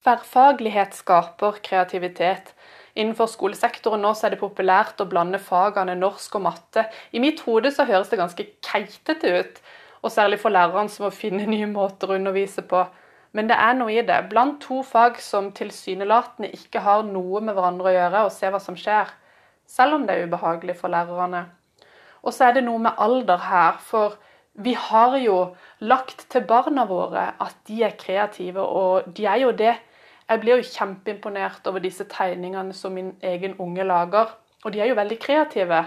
Tverrfaglighet 0.00 0.94
skaper 0.96 1.58
kreativitet. 1.66 2.54
Innenfor 2.94 3.28
skolesektoren 3.30 4.00
nå 4.02 4.14
er 4.14 4.32
det 4.32 4.40
populært 4.40 5.02
å 5.02 5.08
blande 5.10 5.38
fagene 5.42 5.98
norsk 5.98 6.38
og 6.38 6.46
matte. 6.46 6.86
I 7.12 7.20
mitt 7.22 7.42
hode 7.44 7.72
så 7.74 7.84
høres 7.88 8.08
det 8.08 8.20
ganske 8.22 8.46
keitete 8.64 9.34
ut, 9.34 9.60
og 10.00 10.14
særlig 10.14 10.40
for 10.40 10.54
lærerne 10.54 10.88
som 10.88 11.04
må 11.04 11.12
finne 11.12 11.44
nye 11.50 11.68
måter 11.68 12.10
å 12.10 12.16
undervise 12.16 12.64
på. 12.66 12.86
Men 13.32 13.46
det 13.50 13.56
er 13.62 13.76
noe 13.78 13.92
i 13.94 14.02
det. 14.06 14.18
Blant 14.30 14.58
to 14.64 14.80
fag 14.86 15.20
som 15.22 15.52
tilsynelatende 15.54 16.50
ikke 16.56 16.82
har 16.82 17.04
noe 17.06 17.42
med 17.44 17.54
hverandre 17.54 17.90
å 17.90 17.94
gjøre, 17.94 18.24
og 18.26 18.34
se 18.34 18.50
hva 18.50 18.60
som 18.62 18.78
skjer. 18.78 19.12
Selv 19.70 19.98
om 19.98 20.06
det 20.06 20.16
er 20.16 20.26
ubehagelig 20.26 20.74
for 20.80 20.90
lærerne. 20.90 21.44
Og 22.26 22.34
så 22.34 22.48
er 22.48 22.58
det 22.58 22.64
noe 22.66 22.82
med 22.82 22.98
alder 22.98 23.38
her. 23.46 23.78
For 23.86 24.16
vi 24.58 24.74
har 24.74 25.14
jo 25.22 25.36
lagt 25.86 26.26
til 26.32 26.42
barna 26.48 26.84
våre 26.90 27.30
at 27.40 27.54
de 27.70 27.84
er 27.86 27.94
kreative, 27.98 28.64
og 28.66 29.12
de 29.16 29.28
er 29.30 29.44
jo 29.44 29.52
det. 29.54 29.76
Jeg 30.30 30.42
blir 30.42 30.58
jo 30.58 30.66
kjempeimponert 30.66 31.66
over 31.66 31.82
disse 31.82 32.06
tegningene 32.10 32.74
som 32.74 32.94
min 32.94 33.14
egen 33.22 33.54
unge 33.62 33.86
lager. 33.86 34.34
Og 34.64 34.74
de 34.74 34.82
er 34.82 34.90
jo 34.90 34.98
veldig 34.98 35.18
kreative. 35.22 35.84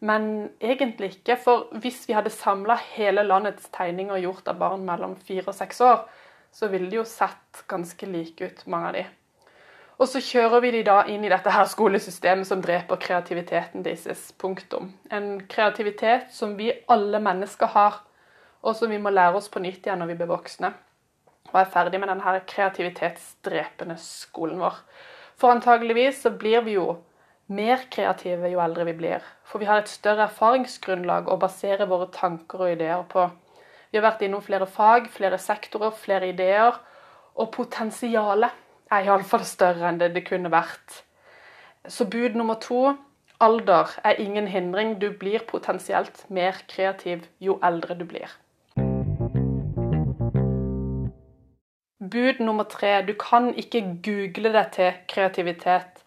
Men 0.00 0.50
egentlig 0.60 1.14
ikke. 1.16 1.38
For 1.38 1.68
hvis 1.82 2.02
vi 2.08 2.18
hadde 2.18 2.34
samla 2.34 2.76
hele 2.96 3.22
landets 3.26 3.70
tegninger 3.74 4.22
gjort 4.24 4.50
av 4.50 4.58
barn 4.58 4.84
mellom 4.86 5.16
fire 5.16 5.48
og 5.48 5.56
seks 5.56 5.80
år, 5.86 6.04
så 6.52 6.68
ville 6.68 6.90
de 6.90 7.00
jo 7.00 7.06
sett 7.08 7.64
ganske 7.70 8.06
like 8.06 8.44
ut, 8.44 8.66
mange 8.66 8.90
av 8.90 8.98
de. 8.98 9.06
Og 10.00 10.08
så 10.08 10.20
kjører 10.24 10.62
vi 10.64 10.70
de 10.78 10.84
da 10.86 11.02
inn 11.12 11.24
i 11.26 11.30
dette 11.32 11.52
her 11.52 11.66
skolesystemet 11.68 12.48
som 12.48 12.62
dreper 12.64 13.00
kreativiteten 13.02 13.84
deres. 13.84 14.30
Punktum. 14.40 14.94
En 15.12 15.42
kreativitet 15.44 16.30
som 16.32 16.54
vi 16.56 16.70
alle 16.88 17.20
mennesker 17.20 17.68
har, 17.74 17.98
og 18.64 18.76
som 18.76 18.92
vi 18.92 19.00
må 19.00 19.12
lære 19.12 19.36
oss 19.36 19.50
på 19.52 19.60
nytt 19.60 19.84
igjen 19.84 20.00
når 20.00 20.12
vi 20.12 20.16
blir 20.22 20.30
voksne. 20.32 20.72
Og 21.50 21.60
er 21.60 21.68
ferdig 21.72 22.00
med 22.00 22.08
denne 22.08 22.40
kreativitetsdrepende 22.48 23.98
skolen 24.00 24.60
vår. 24.64 24.80
For 25.40 25.52
antageligvis 25.52 26.24
så 26.24 26.32
blir 26.32 26.64
vi 26.64 26.78
jo 26.78 26.88
mer 27.52 27.84
kreative 27.92 28.48
jo 28.52 28.60
eldre 28.62 28.86
vi 28.88 28.96
blir. 28.96 29.24
For 29.44 29.60
vi 29.60 29.68
har 29.68 29.82
et 29.82 29.92
større 29.92 30.28
erfaringsgrunnlag 30.30 31.28
å 31.28 31.38
basere 31.40 31.88
våre 31.90 32.08
tanker 32.14 32.64
og 32.64 32.74
ideer 32.76 33.04
på. 33.10 33.26
Vi 33.90 33.98
har 33.98 34.06
vært 34.06 34.20
innom 34.22 34.42
flere 34.42 34.68
fag, 34.70 35.08
flere 35.10 35.38
sektorer, 35.38 35.90
flere 35.90 36.28
ideer. 36.30 36.76
Og 37.34 37.50
potensialet 37.54 38.54
er 38.90 39.06
iallfall 39.06 39.42
større 39.46 39.88
enn 39.88 39.98
det 39.98 40.12
det 40.14 40.22
kunne 40.28 40.50
vært. 40.52 41.00
Så 41.88 42.06
bud 42.10 42.36
nummer 42.38 42.58
to 42.62 42.92
alder 43.40 43.90
er 44.04 44.20
ingen 44.22 44.46
hindring. 44.46 44.98
Du 45.00 45.10
blir 45.10 45.42
potensielt 45.48 46.22
mer 46.30 46.62
kreativ 46.68 47.26
jo 47.40 47.58
eldre 47.66 47.96
du 47.98 48.04
blir. 48.06 48.30
Bud 52.10 52.40
nummer 52.40 52.64
tre 52.64 53.00
du 53.06 53.14
kan 53.18 53.50
ikke 53.54 53.82
google 54.04 54.54
deg 54.54 54.70
til 54.76 55.02
kreativitet. 55.10 56.04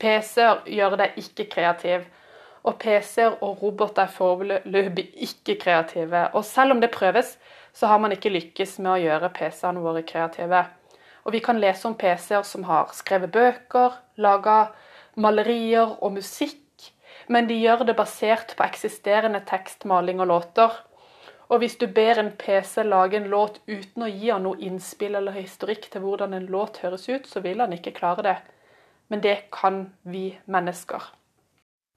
PC-er 0.00 0.62
gjør 0.66 0.96
deg 1.02 1.18
ikke 1.20 1.50
kreativ. 1.52 2.06
Og 2.62 2.76
PC-er 2.82 3.38
og 3.40 3.62
roboter 3.62 4.04
er 4.04 4.12
foreløpig 4.12 5.06
ikke 5.26 5.56
kreative. 5.62 6.26
Og 6.36 6.44
selv 6.44 6.74
om 6.74 6.80
det 6.80 6.92
prøves, 6.92 7.38
så 7.72 7.86
har 7.86 7.98
man 7.98 8.12
ikke 8.12 8.32
lykkes 8.32 8.78
med 8.78 8.92
å 8.92 9.00
gjøre 9.00 9.32
PC-ene 9.36 9.80
våre 9.84 10.02
kreative. 10.04 10.64
Og 11.24 11.32
vi 11.32 11.40
kan 11.44 11.60
lese 11.60 11.88
om 11.88 11.96
PC-er 11.96 12.44
som 12.48 12.64
har 12.68 12.92
skrevet 12.96 13.32
bøker, 13.32 13.96
laga 14.20 14.72
malerier 15.20 15.96
og 16.00 16.16
musikk, 16.18 16.58
men 17.28 17.48
de 17.48 17.56
gjør 17.60 17.84
det 17.88 17.96
basert 17.96 18.54
på 18.56 18.66
eksisterende 18.66 19.42
tekst, 19.46 19.84
maling 19.84 20.20
og 20.20 20.30
låter. 20.32 20.72
Og 21.50 21.62
hvis 21.62 21.76
du 21.80 21.86
ber 21.90 22.20
en 22.20 22.32
PC 22.38 22.84
lage 22.86 23.18
en 23.18 23.30
låt 23.30 23.58
uten 23.66 24.06
å 24.06 24.10
gi 24.10 24.30
han 24.30 24.44
noe 24.46 24.60
innspill 24.62 25.16
eller 25.18 25.34
historikk 25.34 25.88
til 25.90 26.04
hvordan 26.04 26.34
en 26.36 26.50
låt 26.50 26.78
høres 26.84 27.08
ut, 27.08 27.26
så 27.26 27.42
vil 27.42 27.62
han 27.62 27.74
ikke 27.74 27.96
klare 27.96 28.26
det. 28.26 28.36
Men 29.10 29.22
det 29.24 29.36
kan 29.54 29.88
vi 30.02 30.38
mennesker. 30.46 31.10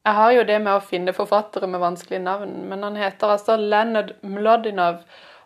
Jeg 0.03 0.13
har 0.13 0.31
jo 0.35 0.43
det 0.43 0.57
med 0.59 0.75
å 0.75 0.83
finne 0.83 1.13
forfattere 1.15 1.67
med 1.71 1.79
vanskelige 1.79 2.25
navn, 2.25 2.57
men 2.67 2.81
han 2.83 2.97
heter 2.99 3.37
altså 3.37 3.55
Leonard 3.55 4.09
Mlodinov. 4.21 4.97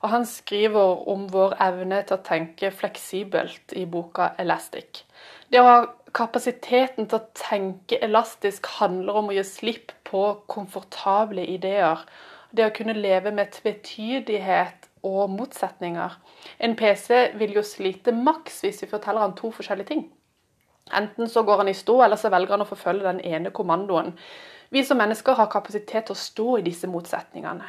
Og 0.01 0.09
han 0.09 0.25
skriver 0.29 1.03
om 1.09 1.27
vår 1.29 1.53
evne 1.61 1.99
til 2.05 2.17
å 2.17 2.25
tenke 2.25 2.71
fleksibelt 2.73 3.73
i 3.77 3.85
boka 3.85 4.31
'Elastic'. 4.37 5.03
Det 5.51 5.61
å 5.61 5.67
ha 5.67 5.77
kapasiteten 6.13 7.05
til 7.05 7.19
å 7.19 7.29
tenke 7.37 8.01
elastisk 8.01 8.65
handler 8.79 9.21
om 9.21 9.29
å 9.29 9.37
gi 9.37 9.45
slipp 9.45 9.93
på 10.03 10.23
komfortable 10.47 11.45
ideer. 11.45 12.01
Det 12.51 12.65
å 12.65 12.73
kunne 12.73 12.97
leve 12.97 13.31
med 13.31 13.51
tvetydighet 13.51 14.89
og 15.03 15.29
motsetninger. 15.29 16.17
En 16.59 16.75
PC 16.75 17.31
vil 17.37 17.53
jo 17.53 17.61
slite 17.61 18.11
maks 18.11 18.63
hvis 18.63 18.81
vi 18.81 18.89
forteller 18.89 19.21
han 19.21 19.37
to 19.37 19.51
forskjellige 19.51 19.93
ting. 19.93 20.07
Enten 20.95 21.29
så 21.29 21.43
går 21.43 21.63
han 21.63 21.71
i 21.71 21.75
stå, 21.77 22.01
eller 22.03 22.19
så 22.19 22.31
velger 22.33 22.55
han 22.55 22.63
å 22.63 22.69
forfølge 22.69 23.07
den 23.07 23.23
ene 23.25 23.51
kommandoen. 23.51 24.13
Vi 24.69 24.83
som 24.83 24.99
mennesker 24.99 25.37
har 25.39 25.51
kapasitet 25.51 26.07
til 26.07 26.15
å 26.15 26.21
stå 26.21 26.47
i 26.59 26.65
disse 26.65 26.89
motsetningene. 26.91 27.67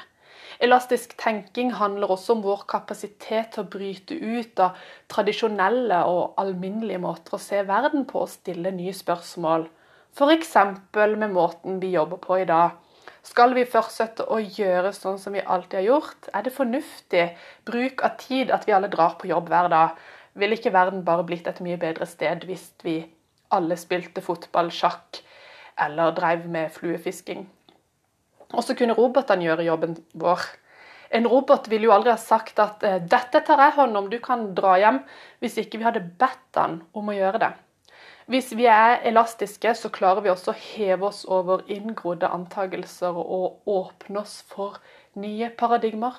Elastisk 0.64 1.12
tenking 1.20 1.70
handler 1.78 2.10
også 2.10 2.34
om 2.34 2.40
vår 2.42 2.64
kapasitet 2.70 3.52
til 3.54 3.62
å 3.62 3.70
bryte 3.70 4.16
ut 4.16 4.58
av 4.62 4.78
tradisjonelle 5.12 6.00
og 6.10 6.40
alminnelige 6.42 7.02
måter 7.02 7.36
å 7.36 7.42
se 7.42 7.62
verden 7.68 8.08
på 8.08 8.24
og 8.24 8.32
stille 8.32 8.72
nye 8.74 8.94
spørsmål. 8.96 9.68
F.eks. 10.18 10.54
med 11.14 11.30
måten 11.30 11.78
vi 11.78 11.92
jobber 11.94 12.18
på 12.18 12.40
i 12.42 12.48
dag. 12.48 12.74
Skal 13.22 13.54
vi 13.54 13.66
fortsette 13.68 14.24
å 14.32 14.38
gjøre 14.40 14.90
sånn 14.96 15.18
som 15.20 15.34
vi 15.36 15.44
alltid 15.44 15.78
har 15.78 15.86
gjort? 15.86 16.30
Er 16.34 16.42
det 16.46 16.54
fornuftig 16.56 17.24
bruk 17.68 18.02
av 18.06 18.16
tid 18.18 18.50
at 18.54 18.66
vi 18.66 18.74
alle 18.74 18.90
drar 18.90 19.18
på 19.20 19.28
jobb 19.30 19.50
hver 19.52 19.68
dag? 19.70 19.98
Ville 20.38 20.58
ikke 20.58 20.72
verden 20.74 21.04
bare 21.06 21.26
blitt 21.26 21.48
et 21.50 21.60
mye 21.64 21.78
bedre 21.80 22.06
sted 22.06 22.46
hvis 22.46 22.70
vi 22.84 23.00
alle 23.54 23.78
spilte 23.80 24.22
fotball, 24.22 24.70
sjakk 24.70 25.22
eller 25.80 26.14
drev 26.14 26.46
med 26.50 26.70
fluefisking? 26.74 27.46
Og 28.54 28.64
så 28.64 28.76
kunne 28.78 28.96
robotene 28.96 29.44
gjøre 29.44 29.66
jobben 29.66 29.96
vår. 30.16 30.44
En 31.10 31.26
robot 31.28 31.68
ville 31.72 31.88
jo 31.88 31.94
aldri 31.94 32.12
ha 32.12 32.20
sagt 32.20 32.60
at 32.60 32.84
eh, 32.84 33.00
'dette 33.00 33.40
tar 33.44 33.60
jeg 33.64 33.76
hånd 33.78 33.96
om, 33.96 34.10
du 34.10 34.18
kan 34.20 34.52
dra 34.54 34.76
hjem', 34.80 35.04
hvis 35.40 35.56
ikke 35.60 35.80
vi 35.80 35.88
hadde 35.88 36.04
bedt 36.20 36.60
han 36.60 36.82
om 36.92 37.08
å 37.08 37.16
gjøre 37.16 37.40
det. 37.44 37.52
Hvis 38.28 38.50
vi 38.52 38.66
er 38.68 39.00
elastiske, 39.08 39.72
så 39.74 39.88
klarer 39.88 40.20
vi 40.20 40.28
også 40.28 40.52
å 40.52 40.60
heve 40.60 41.08
oss 41.08 41.22
over 41.24 41.62
inngrodde 41.72 42.28
antagelser 42.28 43.16
og 43.16 43.64
åpne 43.64 44.20
oss 44.20 44.42
for 44.50 44.76
nye 45.16 45.48
paradigmer. 45.48 46.12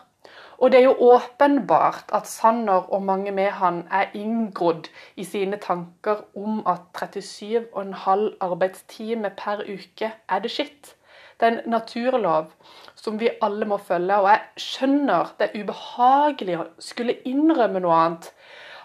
Og 0.58 0.72
det 0.72 0.80
er 0.80 0.84
jo 0.90 1.14
åpenbart 1.14 2.12
at 2.14 2.28
Sanner 2.28 2.88
og 2.94 3.04
mange 3.04 3.32
med 3.32 3.52
han 3.62 3.84
er 3.92 4.12
inngrodd 4.14 4.90
i 5.16 5.24
sine 5.24 5.58
tanker 5.58 6.26
om 6.36 6.64
at 6.68 6.82
37,5 7.04 8.26
arbeidstime 8.42 9.32
per 9.38 9.64
uke 9.64 10.12
er 10.30 10.40
det 10.40 10.52
skitt. 10.52 10.96
Det 11.40 11.48
er 11.48 11.52
en 11.52 11.72
naturlov 11.72 12.52
som 12.96 13.20
vi 13.20 13.30
alle 13.42 13.66
må 13.66 13.78
følge. 13.78 14.16
Og 14.16 14.30
jeg 14.30 14.42
skjønner 14.58 15.36
det 15.40 15.50
er 15.50 15.64
ubehagelig 15.64 16.58
å 16.60 16.66
skulle 16.84 17.20
innrømme 17.30 17.80
noe 17.80 17.96
annet. 17.96 18.32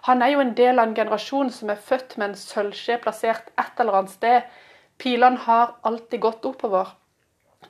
Han 0.07 0.23
er 0.23 0.35
jo 0.35 0.43
en 0.45 0.55
del 0.55 0.79
av 0.79 0.87
en 0.89 0.95
generasjon 0.95 1.51
som 1.51 1.71
er 1.73 1.81
født 1.81 2.19
med 2.19 2.29
en 2.31 2.39
sølvskje 2.39 3.01
plassert 3.03 3.51
et 3.59 3.81
eller 3.81 3.99
annet 3.99 4.15
sted. 4.15 4.53
Pilene 5.01 5.43
har 5.49 5.75
alltid 5.83 6.21
gått 6.23 6.47
oppover. 6.47 6.93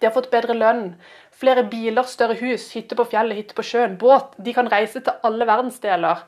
De 0.04 0.11
har 0.11 0.12
fått 0.12 0.28
bedre 0.28 0.52
lønn, 0.52 0.99
flere 1.32 1.62
biler, 1.64 2.04
større 2.04 2.34
hus, 2.37 2.66
hytte 2.76 2.92
på 2.99 3.06
fjellet, 3.08 3.38
hytte 3.38 3.54
på 3.56 3.64
sjøen, 3.64 3.94
båt. 3.96 4.34
De 4.37 4.52
kan 4.52 4.68
reise 4.68 5.00
til 5.00 5.25
alle 5.25 5.46
verdensdeler. 5.49 6.20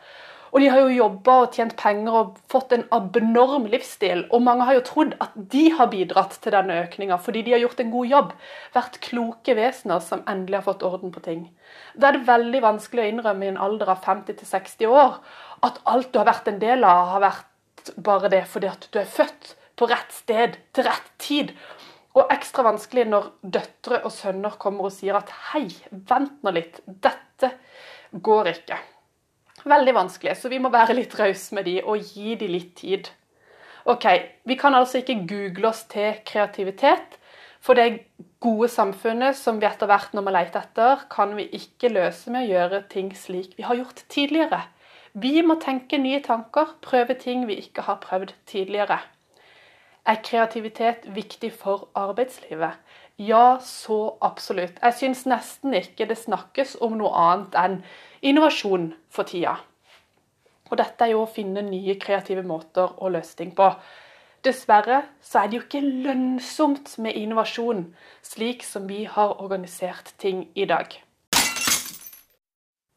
Og 0.57 0.63
de 0.63 0.71
har 0.73 0.81
jo 0.81 0.95
jobba 0.95 1.35
og 1.43 1.53
tjent 1.53 1.75
penger 1.77 2.15
og 2.17 2.39
fått 2.49 2.71
en 2.73 2.87
abnorm 2.97 3.67
livsstil. 3.69 4.23
Og 4.33 4.41
mange 4.47 4.65
har 4.65 4.79
jo 4.79 4.85
trodd 4.87 5.13
at 5.21 5.35
de 5.53 5.67
har 5.77 5.91
bidratt 5.93 6.39
til 6.41 6.57
denne 6.57 6.79
økninga 6.87 7.19
fordi 7.21 7.43
de 7.45 7.53
har 7.53 7.61
gjort 7.67 7.83
en 7.85 7.93
god 7.93 8.09
jobb. 8.15 8.33
Vært 8.79 8.97
kloke 9.05 9.59
vesener 9.59 10.01
som 10.07 10.25
endelig 10.25 10.63
har 10.63 10.67
fått 10.71 10.87
orden 10.89 11.13
på 11.13 11.21
ting. 11.27 11.45
Da 12.01 12.09
er 12.09 12.17
det 12.17 12.31
veldig 12.31 12.65
vanskelig 12.65 13.05
å 13.05 13.11
innrømme 13.11 13.45
i 13.45 13.53
en 13.53 13.61
alder 13.69 13.93
av 13.93 14.01
50-60 14.09 14.89
år 14.89 15.21
at 15.69 15.85
alt 15.85 16.09
du 16.15 16.23
har 16.23 16.31
vært 16.33 16.49
en 16.49 16.65
del 16.65 16.89
av, 16.89 17.13
har 17.13 17.27
vært 17.29 17.95
bare 18.09 18.33
det 18.33 18.47
fordi 18.49 18.73
at 18.73 18.89
du 18.89 19.03
er 19.05 19.15
født 19.19 19.53
på 19.77 19.89
rett 19.91 20.13
sted 20.15 20.57
til 20.73 20.89
rett 20.89 21.11
tid. 21.21 21.53
Og 22.17 22.33
ekstra 22.33 22.65
vanskelig 22.65 23.05
når 23.11 23.29
døtre 23.45 24.01
og 24.07 24.13
sønner 24.15 24.57
kommer 24.61 24.89
og 24.89 24.95
sier 24.95 25.19
at 25.19 25.33
hei, 25.51 25.67
vent 25.93 26.41
nå 26.45 26.53
litt, 26.57 26.81
dette 26.87 27.53
går 28.25 28.53
ikke. 28.55 28.79
Veldig 29.67 29.95
vanskelig, 29.97 30.37
så 30.39 30.49
vi 30.49 30.61
må 30.63 30.71
være 30.73 30.97
litt 30.97 31.15
rause 31.19 31.57
med 31.57 31.67
de 31.69 31.81
og 31.83 32.01
gi 32.15 32.37
de 32.41 32.49
litt 32.49 32.73
tid. 32.79 33.11
Ok, 33.87 34.07
Vi 34.45 34.57
kan 34.57 34.75
altså 34.75 34.99
ikke 34.99 35.27
google 35.29 35.69
oss 35.69 35.85
til 35.85 36.17
kreativitet. 36.27 37.19
For 37.61 37.75
det 37.75 38.07
gode 38.41 38.69
samfunnet 38.69 39.37
som 39.37 39.61
vi 39.61 39.67
etter 39.67 39.89
hvert 39.91 40.13
nå 40.15 40.23
må 40.23 40.31
lete 40.35 40.61
etter, 40.61 41.03
kan 41.11 41.35
vi 41.37 41.49
ikke 41.59 41.91
løse 41.91 42.31
med 42.31 42.47
å 42.47 42.51
gjøre 42.53 42.83
ting 42.93 43.11
slik 43.15 43.57
vi 43.59 43.67
har 43.67 43.79
gjort 43.79 44.05
tidligere. 44.09 44.61
Vi 45.15 45.43
må 45.43 45.57
tenke 45.59 45.99
nye 45.99 46.21
tanker, 46.23 46.77
prøve 46.85 47.17
ting 47.19 47.47
vi 47.49 47.59
ikke 47.63 47.87
har 47.89 47.99
prøvd 48.03 48.35
tidligere. 48.47 49.01
Er 50.07 50.21
kreativitet 50.23 51.09
viktig 51.15 51.51
for 51.53 51.89
arbeidslivet? 51.99 52.79
Ja, 53.19 53.59
så 53.61 54.17
absolutt. 54.23 54.79
Jeg 54.83 54.95
syns 54.95 55.25
nesten 55.27 55.75
ikke 55.75 56.07
det 56.07 56.19
snakkes 56.21 56.77
om 56.85 56.95
noe 57.01 57.11
annet 57.11 57.57
enn 57.59 57.77
innovasjon 58.23 58.93
for 59.11 59.27
tida. 59.27 59.57
Og 60.71 60.79
dette 60.79 61.03
er 61.03 61.15
jo 61.17 61.25
å 61.25 61.31
finne 61.31 61.65
nye 61.67 61.97
kreative 61.99 62.47
måter 62.47 62.95
å 63.03 63.11
løse 63.11 63.35
ting 63.39 63.51
på. 63.57 63.67
Dessverre 64.47 65.03
så 65.25 65.43
er 65.43 65.51
det 65.51 65.59
jo 65.59 65.65
ikke 65.65 65.83
lønnsomt 66.07 66.95
med 67.03 67.19
innovasjon, 67.19 67.89
slik 68.23 68.63
som 68.63 68.87
vi 68.87 69.05
har 69.11 69.41
organisert 69.43 70.15
ting 70.23 70.47
i 70.55 70.71
dag. 70.71 70.93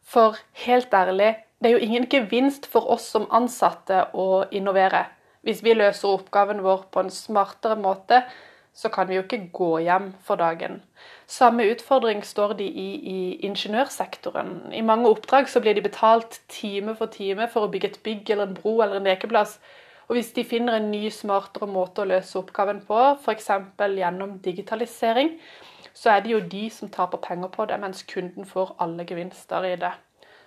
For 0.05 0.37
helt 0.65 0.93
ærlig, 0.93 1.35
det 1.57 1.71
er 1.71 1.77
jo 1.77 1.85
ingen 1.89 2.05
gevinst 2.09 2.69
for 2.69 2.85
oss 2.93 3.09
som 3.15 3.25
ansatte 3.33 4.11
å 4.13 4.43
innovere. 4.53 5.07
Hvis 5.41 5.63
vi 5.63 5.73
løser 5.73 6.11
oppgaven 6.11 6.63
vår 6.63 6.87
på 6.91 7.03
en 7.03 7.11
smartere 7.13 7.77
måte, 7.79 8.23
så 8.73 8.89
kan 8.89 9.09
vi 9.09 9.17
jo 9.17 9.23
ikke 9.25 9.49
gå 9.53 9.69
hjem 9.83 10.11
for 10.23 10.39
dagen. 10.39 10.81
Samme 11.27 11.65
utfordring 11.71 12.21
står 12.23 12.53
de 12.59 12.67
i 12.67 12.87
i 13.11 13.19
ingeniørsektoren. 13.47 14.71
I 14.73 14.81
mange 14.81 15.09
oppdrag 15.09 15.49
så 15.49 15.59
blir 15.59 15.75
de 15.75 15.83
betalt 15.83 16.41
time 16.47 16.95
for 16.95 17.11
time 17.11 17.47
for 17.51 17.65
å 17.65 17.71
bygge 17.71 17.91
et 17.91 18.03
bygg 18.03 18.29
eller 18.29 18.47
en 18.47 18.57
bro 18.59 18.79
eller 18.81 18.99
en 18.99 19.09
lekeplass. 19.09 19.57
Og 20.09 20.17
hvis 20.17 20.31
de 20.33 20.43
finner 20.43 20.77
en 20.77 20.91
ny, 20.91 21.09
smartere 21.13 21.67
måte 21.69 22.01
å 22.01 22.09
løse 22.09 22.37
oppgaven 22.39 22.81
på, 22.87 22.99
f.eks. 23.21 23.49
gjennom 23.99 24.39
digitalisering, 24.45 25.35
så 25.93 26.15
er 26.15 26.23
det 26.23 26.31
jo 26.31 26.39
de 26.39 26.69
som 26.73 26.89
taper 26.89 27.21
penger 27.21 27.51
på 27.53 27.65
det, 27.69 27.77
mens 27.81 28.05
kunden 28.09 28.45
får 28.45 28.75
alle 28.79 29.05
gevinster 29.05 29.67
i 29.67 29.75
det. 29.77 29.91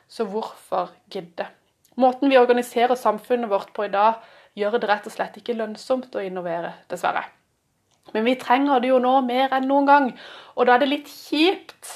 Så 0.09 0.25
hvorfor 0.25 0.91
gidde? 1.13 1.47
Måten 1.97 2.33
vi 2.33 2.41
organiserer 2.41 2.97
samfunnet 2.97 3.51
vårt 3.51 3.73
på 3.77 3.85
i 3.85 3.93
dag, 3.93 4.25
gjør 4.59 4.79
det 4.79 4.89
rett 4.91 5.09
og 5.09 5.15
slett 5.15 5.39
ikke 5.41 5.57
lønnsomt 5.57 6.15
å 6.17 6.25
innovere, 6.25 6.75
dessverre. 6.91 7.25
Men 8.13 8.27
vi 8.27 8.35
trenger 8.41 8.83
det 8.83 8.91
jo 8.91 8.99
nå 9.03 9.19
mer 9.25 9.53
enn 9.57 9.69
noen 9.71 9.89
gang, 9.89 10.09
og 10.57 10.67
da 10.67 10.75
er 10.75 10.83
det 10.83 10.91
litt 10.91 11.11
kjipt 11.11 11.93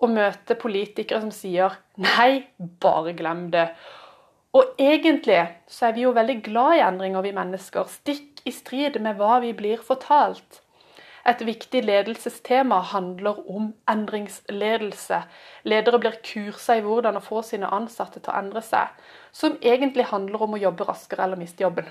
å 0.00 0.08
møte 0.08 0.56
politikere 0.60 1.22
som 1.24 1.32
sier 1.34 1.76
nei, 2.00 2.46
bare 2.80 3.14
glem 3.16 3.48
det. 3.52 3.68
Og 4.56 4.74
egentlig 4.82 5.40
så 5.70 5.88
er 5.88 5.96
vi 5.96 6.04
jo 6.06 6.14
veldig 6.16 6.40
glad 6.46 6.78
i 6.78 6.84
endringer, 6.84 7.24
vi 7.24 7.36
mennesker, 7.36 7.86
stikk 7.90 8.42
i 8.48 8.54
strid 8.54 8.98
med 9.02 9.18
hva 9.20 9.38
vi 9.44 9.52
blir 9.56 9.82
fortalt. 9.84 10.62
Et 11.28 11.40
viktig 11.44 11.82
ledelsestema 11.84 12.78
handler 12.92 13.40
om 13.50 13.72
endringsledelse. 13.90 15.22
Ledere 15.68 16.00
blir 16.00 16.20
kursa 16.24 16.78
i 16.78 16.84
hvordan 16.84 17.18
å 17.18 17.24
få 17.24 17.42
sine 17.44 17.68
ansatte 17.68 18.20
til 18.20 18.32
å 18.32 18.38
endre 18.38 18.62
seg, 18.64 18.88
som 19.32 19.58
egentlig 19.60 20.08
handler 20.12 20.46
om 20.46 20.56
å 20.56 20.62
jobbe 20.62 20.86
raskere 20.88 21.26
eller 21.26 21.40
miste 21.40 21.64
jobben. 21.66 21.90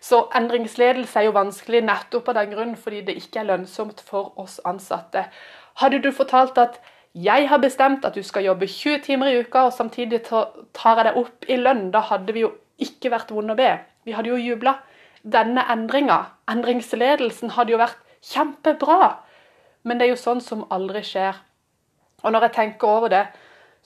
Så 0.00 0.26
endringsledelse 0.36 1.20
er 1.20 1.28
jo 1.28 1.36
vanskelig 1.36 1.82
nettopp 1.84 2.28
av 2.32 2.38
den 2.40 2.52
grunn 2.52 2.76
fordi 2.80 3.02
det 3.08 3.16
ikke 3.20 3.42
er 3.42 3.50
lønnsomt 3.50 4.00
for 4.04 4.32
oss 4.40 4.58
ansatte. 4.68 5.26
Hadde 5.80 6.00
du 6.04 6.12
fortalt 6.16 6.58
at 6.60 6.78
jeg 7.16 7.48
har 7.48 7.60
bestemt 7.60 8.04
at 8.04 8.16
du 8.16 8.22
skal 8.24 8.44
jobbe 8.44 8.68
20 8.68 9.00
timer 9.04 9.32
i 9.32 9.40
uka, 9.40 9.66
og 9.66 9.72
samtidig 9.72 10.22
tar 10.28 10.98
jeg 10.98 11.04
deg 11.08 11.16
opp 11.16 11.46
i 11.48 11.56
lønn, 11.56 11.86
da 11.92 12.02
hadde 12.10 12.34
vi 12.36 12.44
jo 12.44 12.52
ikke 12.76 13.12
vært 13.12 13.32
vonde 13.32 13.54
å 13.54 13.58
be. 13.58 13.70
Vi 14.04 14.12
hadde 14.12 14.28
jo 14.34 14.40
jubla. 14.40 14.76
Denne 15.24 15.64
endringa, 15.72 16.18
endringsledelsen, 16.52 17.54
hadde 17.56 17.72
jo 17.72 17.80
vært 17.80 18.02
Kjempebra! 18.24 19.16
Men 19.86 19.98
det 19.98 20.06
er 20.06 20.14
jo 20.14 20.20
sånn 20.20 20.42
som 20.42 20.64
aldri 20.74 21.02
skjer. 21.06 21.36
Og 22.24 22.32
når 22.32 22.48
jeg 22.48 22.56
tenker 22.56 22.90
over 22.90 23.12
det, 23.12 23.24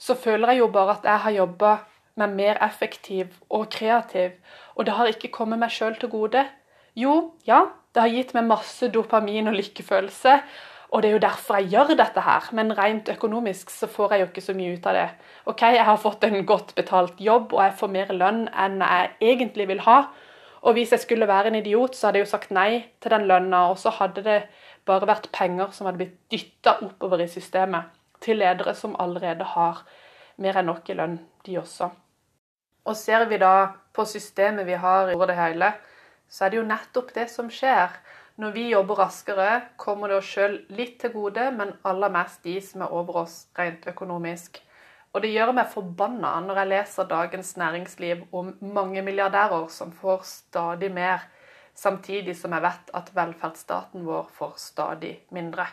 så 0.01 0.15
føler 0.17 0.53
jeg 0.53 0.63
jo 0.63 0.71
bare 0.73 0.97
at 0.97 1.05
jeg 1.05 1.23
har 1.25 1.35
jobba 1.35 1.75
med 2.17 2.33
mer 2.35 2.57
effektiv 2.65 3.37
og 3.49 3.69
kreativ, 3.71 4.33
og 4.75 4.85
det 4.85 4.95
har 4.97 5.11
ikke 5.11 5.31
kommet 5.33 5.61
meg 5.61 5.71
sjøl 5.73 5.95
til 5.99 6.11
gode. 6.11 6.43
Jo, 6.97 7.33
ja, 7.47 7.63
det 7.93 8.03
har 8.03 8.11
gitt 8.11 8.33
meg 8.35 8.49
masse 8.49 8.89
dopamin 8.91 9.51
og 9.51 9.55
lykkefølelse, 9.59 10.39
og 10.91 11.03
det 11.03 11.09
er 11.09 11.15
jo 11.15 11.23
derfor 11.23 11.61
jeg 11.61 11.71
gjør 11.71 11.93
dette 11.95 12.23
her, 12.25 12.49
men 12.51 12.73
rent 12.75 13.09
økonomisk 13.13 13.69
så 13.71 13.87
får 13.87 14.15
jeg 14.15 14.23
jo 14.23 14.27
ikke 14.31 14.43
så 14.43 14.55
mye 14.57 14.73
ut 14.75 14.89
av 14.91 14.97
det. 14.97 15.05
Ok, 15.47 15.61
jeg 15.71 15.85
har 15.87 16.01
fått 16.01 16.25
en 16.27 16.41
godt 16.45 16.73
betalt 16.75 17.21
jobb, 17.23 17.53
og 17.53 17.63
jeg 17.63 17.77
får 17.79 17.93
mer 17.93 18.11
lønn 18.11 18.41
enn 18.51 18.81
jeg 18.83 19.13
egentlig 19.31 19.69
vil 19.71 19.85
ha, 19.85 20.01
og 20.61 20.75
hvis 20.77 20.91
jeg 20.93 21.01
skulle 21.01 21.27
være 21.27 21.49
en 21.49 21.57
idiot, 21.57 21.95
så 21.95 22.07
hadde 22.07 22.21
jeg 22.21 22.27
jo 22.27 22.31
sagt 22.35 22.51
nei 22.53 22.83
til 23.01 23.11
den 23.13 23.25
lønna, 23.29 23.63
og 23.71 23.79
så 23.81 23.89
hadde 23.97 24.21
det 24.25 24.37
bare 24.85 25.09
vært 25.09 25.31
penger 25.33 25.73
som 25.73 25.87
hadde 25.89 26.03
blitt 26.03 26.19
dytta 26.31 26.75
oppover 26.85 27.23
i 27.23 27.29
systemet 27.31 27.89
til 28.21 28.37
ledere 28.37 28.75
som 28.77 28.93
allerede 29.01 29.47
har 29.55 29.81
mer 30.41 30.61
enn 30.61 30.69
nok 30.69 30.89
i 30.89 30.97
lønn, 30.97 31.17
de 31.45 31.57
også. 31.57 31.89
Og 32.85 32.97
ser 32.97 33.25
vi 33.29 33.41
da 33.41 33.73
på 33.93 34.05
systemet 34.05 34.65
vi 34.69 34.77
har 34.77 35.09
over 35.15 35.29
det 35.29 35.37
hele, 35.37 35.73
så 36.29 36.45
er 36.45 36.53
det 36.53 36.61
jo 36.61 36.69
nettopp 36.69 37.13
det 37.17 37.27
som 37.29 37.49
skjer. 37.51 37.97
Når 38.41 38.53
vi 38.55 38.69
jobber 38.71 39.01
raskere, 39.01 39.61
kommer 39.77 40.09
det 40.09 40.21
oss 40.21 40.29
sjøl 40.29 40.61
litt 40.73 40.99
til 41.01 41.13
gode, 41.13 41.49
men 41.57 41.73
aller 41.85 42.13
mest 42.13 42.45
de 42.45 42.55
som 42.63 42.85
er 42.85 42.93
over 42.93 43.23
oss 43.25 43.43
rent 43.57 43.85
økonomisk. 43.89 44.61
Og 45.11 45.23
det 45.23 45.33
gjør 45.33 45.51
meg 45.55 45.67
forbanna 45.73 46.37
når 46.45 46.61
jeg 46.61 46.71
leser 46.71 47.09
Dagens 47.09 47.55
Næringsliv 47.59 48.23
om 48.31 48.53
mange 48.61 49.01
milliardærer 49.03 49.67
som 49.67 49.91
får 49.91 50.23
stadig 50.29 50.91
mer, 50.95 51.25
samtidig 51.75 52.37
som 52.39 52.55
jeg 52.55 52.63
vet 52.63 52.91
at 52.95 53.11
velferdsstaten 53.15 54.05
vår 54.07 54.29
får 54.37 54.53
stadig 54.57 55.17
mindre. 55.35 55.67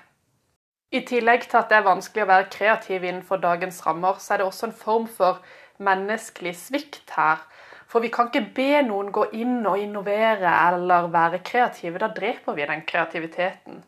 I 0.91 1.05
tillegg 1.05 1.45
til 1.47 1.61
at 1.61 1.69
det 1.71 1.77
er 1.79 1.87
vanskelig 1.87 2.25
å 2.25 2.31
være 2.31 2.51
kreativ 2.51 3.03
innenfor 3.05 3.43
dagens 3.43 3.83
rammer, 3.87 4.19
så 4.19 4.35
er 4.35 4.41
det 4.41 4.47
også 4.49 4.71
en 4.71 4.79
form 4.83 5.07
for 5.07 5.43
menneskelig 5.79 6.55
svikt 6.57 7.13
her. 7.15 7.43
For 7.89 8.05
vi 8.05 8.11
kan 8.13 8.29
ikke 8.29 8.55
be 8.57 8.83
noen 8.85 9.13
gå 9.13 9.27
inn 9.37 9.61
og 9.69 9.81
innovere 9.81 10.51
eller 10.67 11.11
være 11.13 11.43
kreative. 11.45 12.01
Da 12.01 12.09
dreper 12.13 12.57
vi 12.57 12.67
den 12.69 12.83
kreativiteten. 12.89 13.83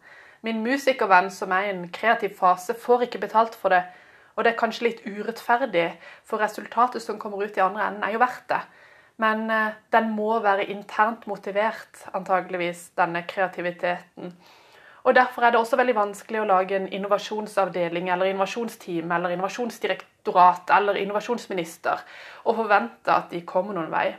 Min 0.44 0.62
musikervenn 0.64 1.28
som 1.32 1.52
er 1.52 1.66
i 1.66 1.72
en 1.74 1.88
kreativ 1.92 2.36
fase, 2.38 2.76
får 2.76 3.08
ikke 3.08 3.20
betalt 3.26 3.56
for 3.56 3.72
det 3.72 3.82
og 4.40 4.46
det 4.46 4.54
er 4.54 4.60
kanskje 4.60 4.86
litt 4.86 5.00
urettferdig, 5.04 5.90
for 6.24 6.40
resultatet 6.40 7.04
som 7.04 7.18
kommer 7.20 7.44
ut 7.44 7.58
i 7.58 7.60
andre 7.60 7.90
enden, 7.90 8.06
er 8.06 8.14
jo 8.14 8.22
verdt 8.22 8.46
det. 8.48 8.60
Men 9.20 9.50
eh, 9.52 9.74
den 9.92 10.08
må 10.16 10.38
være 10.40 10.64
internt 10.72 11.26
motivert, 11.28 12.06
antageligvis, 12.16 12.86
denne 12.96 13.20
kreativiteten. 13.28 14.32
Og 15.04 15.14
Derfor 15.14 15.44
er 15.44 15.52
det 15.52 15.60
også 15.60 15.76
veldig 15.76 15.96
vanskelig 15.96 16.40
å 16.40 16.48
lage 16.48 16.76
en 16.76 16.88
innovasjonsavdeling 16.88 18.08
eller 18.12 18.32
innovasjonsteam 18.32 19.12
eller 19.12 19.36
innovasjonsdirektorat 19.36 20.72
eller 20.76 20.98
innovasjonsminister 21.00 22.02
og 22.44 22.56
forvente 22.56 23.12
at 23.12 23.30
de 23.32 23.40
kommer 23.48 23.76
noen 23.76 23.92
vei. 23.92 24.10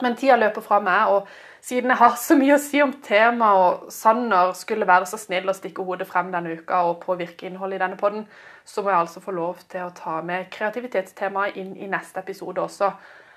Men 0.00 0.14
tida 0.16 0.38
løper 0.38 0.64
fra 0.64 0.78
meg, 0.80 1.10
og 1.12 1.26
siden 1.62 1.92
jeg 1.92 2.00
har 2.00 2.14
så 2.18 2.36
mye 2.38 2.56
å 2.56 2.62
si 2.62 2.80
om 2.82 2.94
temaet, 3.04 3.58
og 3.60 3.92
Sanner 3.92 4.54
skulle 4.56 4.88
være 4.88 5.06
så 5.10 5.20
snill 5.20 5.52
å 5.52 5.54
stikke 5.56 5.84
hodet 5.84 6.08
frem 6.08 6.30
denne 6.32 6.56
uka 6.56 6.80
og 6.88 7.02
påvirke 7.04 7.46
innholdet 7.46 7.76
i 7.76 7.82
denne 7.84 8.00
podden, 8.00 8.24
så 8.64 8.82
må 8.82 8.90
jeg 8.90 9.04
altså 9.04 9.22
få 9.22 9.34
lov 9.36 9.60
til 9.68 9.84
å 9.84 9.94
ta 9.96 10.20
med 10.24 10.48
kreativitetstemaet 10.54 11.58
inn 11.60 11.74
i 11.76 11.90
neste 11.92 12.24
episode 12.24 12.64
også. 12.64 12.92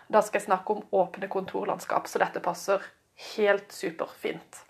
Da 0.07 0.21
skal 0.23 0.39
jeg 0.39 0.47
snakke 0.47 0.77
om 0.77 0.85
åpne 0.95 1.29
kontorlandskap, 1.33 2.07
så 2.07 2.23
dette 2.23 2.43
passer 2.45 2.87
helt 3.35 3.75
superfint. 3.75 4.64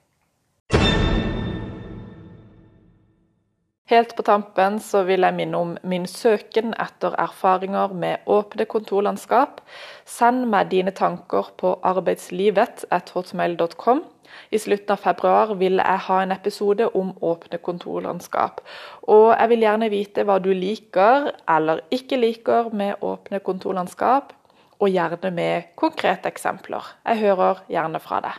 Helt 3.86 4.16
på 4.18 4.24
tampen 4.26 4.80
så 4.82 5.04
vil 5.06 5.22
jeg 5.22 5.38
minne 5.38 5.60
om 5.62 5.76
min 5.86 6.10
søken 6.10 6.74
etter 6.82 7.14
erfaringer 7.22 7.92
med 7.94 8.18
åpne 8.26 8.66
kontorlandskap. 8.66 9.62
Send 10.10 10.50
meg 10.50 10.72
dine 10.72 10.90
tanker 10.98 11.52
på 11.62 11.78
arbeidslivet.hotmail.com. 11.86 14.02
I 14.50 14.58
slutten 14.58 14.90
av 14.96 15.04
februar 15.04 15.54
vil 15.60 15.78
jeg 15.84 16.00
ha 16.08 16.18
en 16.24 16.32
episode 16.34 16.90
om 16.98 17.12
åpne 17.22 17.58
kontorlandskap. 17.68 18.62
Og 19.06 19.36
jeg 19.36 19.50
vil 19.54 19.66
gjerne 19.68 19.90
vite 19.94 20.26
hva 20.26 20.40
du 20.42 20.50
liker 20.50 21.30
eller 21.46 21.86
ikke 21.94 22.18
liker 22.18 22.74
med 22.74 22.98
åpne 23.06 23.38
kontorlandskap, 23.46 24.34
og 24.82 24.90
gjerne 24.90 25.30
med 25.32 25.64
konkrete 25.78 26.26
eksempler. 26.34 26.82
Jeg 27.06 27.22
hører 27.22 27.62
gjerne 27.70 28.02
fra 28.02 28.18
deg. 28.26 28.34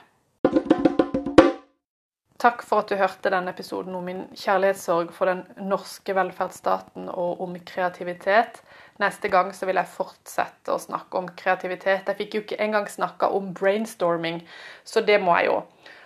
Takk 2.47 2.61
for 2.63 2.85
at 2.85 2.93
du 2.93 2.95
hørte 2.95 3.31
denne 3.33 3.51
episoden 3.51 3.95
om 3.99 4.05
min 4.07 4.21
kjærlighetssorg 4.39 5.09
for 5.17 5.27
den 5.27 5.41
norske 5.67 6.15
velferdsstaten 6.15 7.09
og 7.11 7.41
om 7.43 7.57
kreativitet. 7.67 8.61
Neste 9.03 9.33
gang 9.33 9.51
så 9.57 9.67
vil 9.67 9.81
jeg 9.81 9.91
fortsette 9.91 10.71
å 10.71 10.79
snakke 10.79 11.19
om 11.19 11.27
kreativitet. 11.41 12.07
Jeg 12.07 12.21
fikk 12.21 12.39
jo 12.39 12.45
ikke 12.45 12.61
engang 12.63 12.87
snakka 12.87 13.33
om 13.35 13.51
brainstorming, 13.57 14.45
så 14.87 15.03
det 15.03 15.19
må 15.27 15.35
jeg 15.41 15.51
jo. 15.51 15.59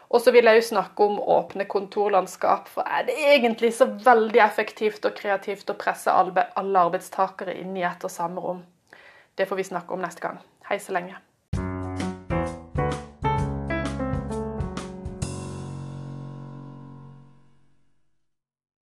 Og 0.09 0.25
så 0.25 0.33
vil 0.33 0.49
jeg 0.49 0.63
jo 0.63 0.69
snakke 0.73 1.13
om 1.13 1.21
åpne 1.37 1.69
kontorlandskap. 1.69 2.73
For 2.73 2.89
er 2.89 3.05
det 3.11 3.21
egentlig 3.37 3.75
så 3.77 3.93
veldig 4.09 4.41
effektivt 4.49 5.05
og 5.05 5.19
kreativt 5.21 5.69
å 5.69 5.77
presse 5.77 6.09
alle 6.09 6.87
arbeidstakere 6.89 7.61
inn 7.61 7.77
i 7.77 7.85
ett 7.85 8.09
og 8.09 8.17
samme 8.17 8.41
rom? 8.41 8.65
Det 9.37 9.45
får 9.45 9.61
vi 9.61 9.73
snakke 9.75 9.93
om 9.93 10.09
neste 10.09 10.25
gang. 10.25 10.41
Hei 10.73 10.81
så 10.81 10.97
lenge. 10.97 11.21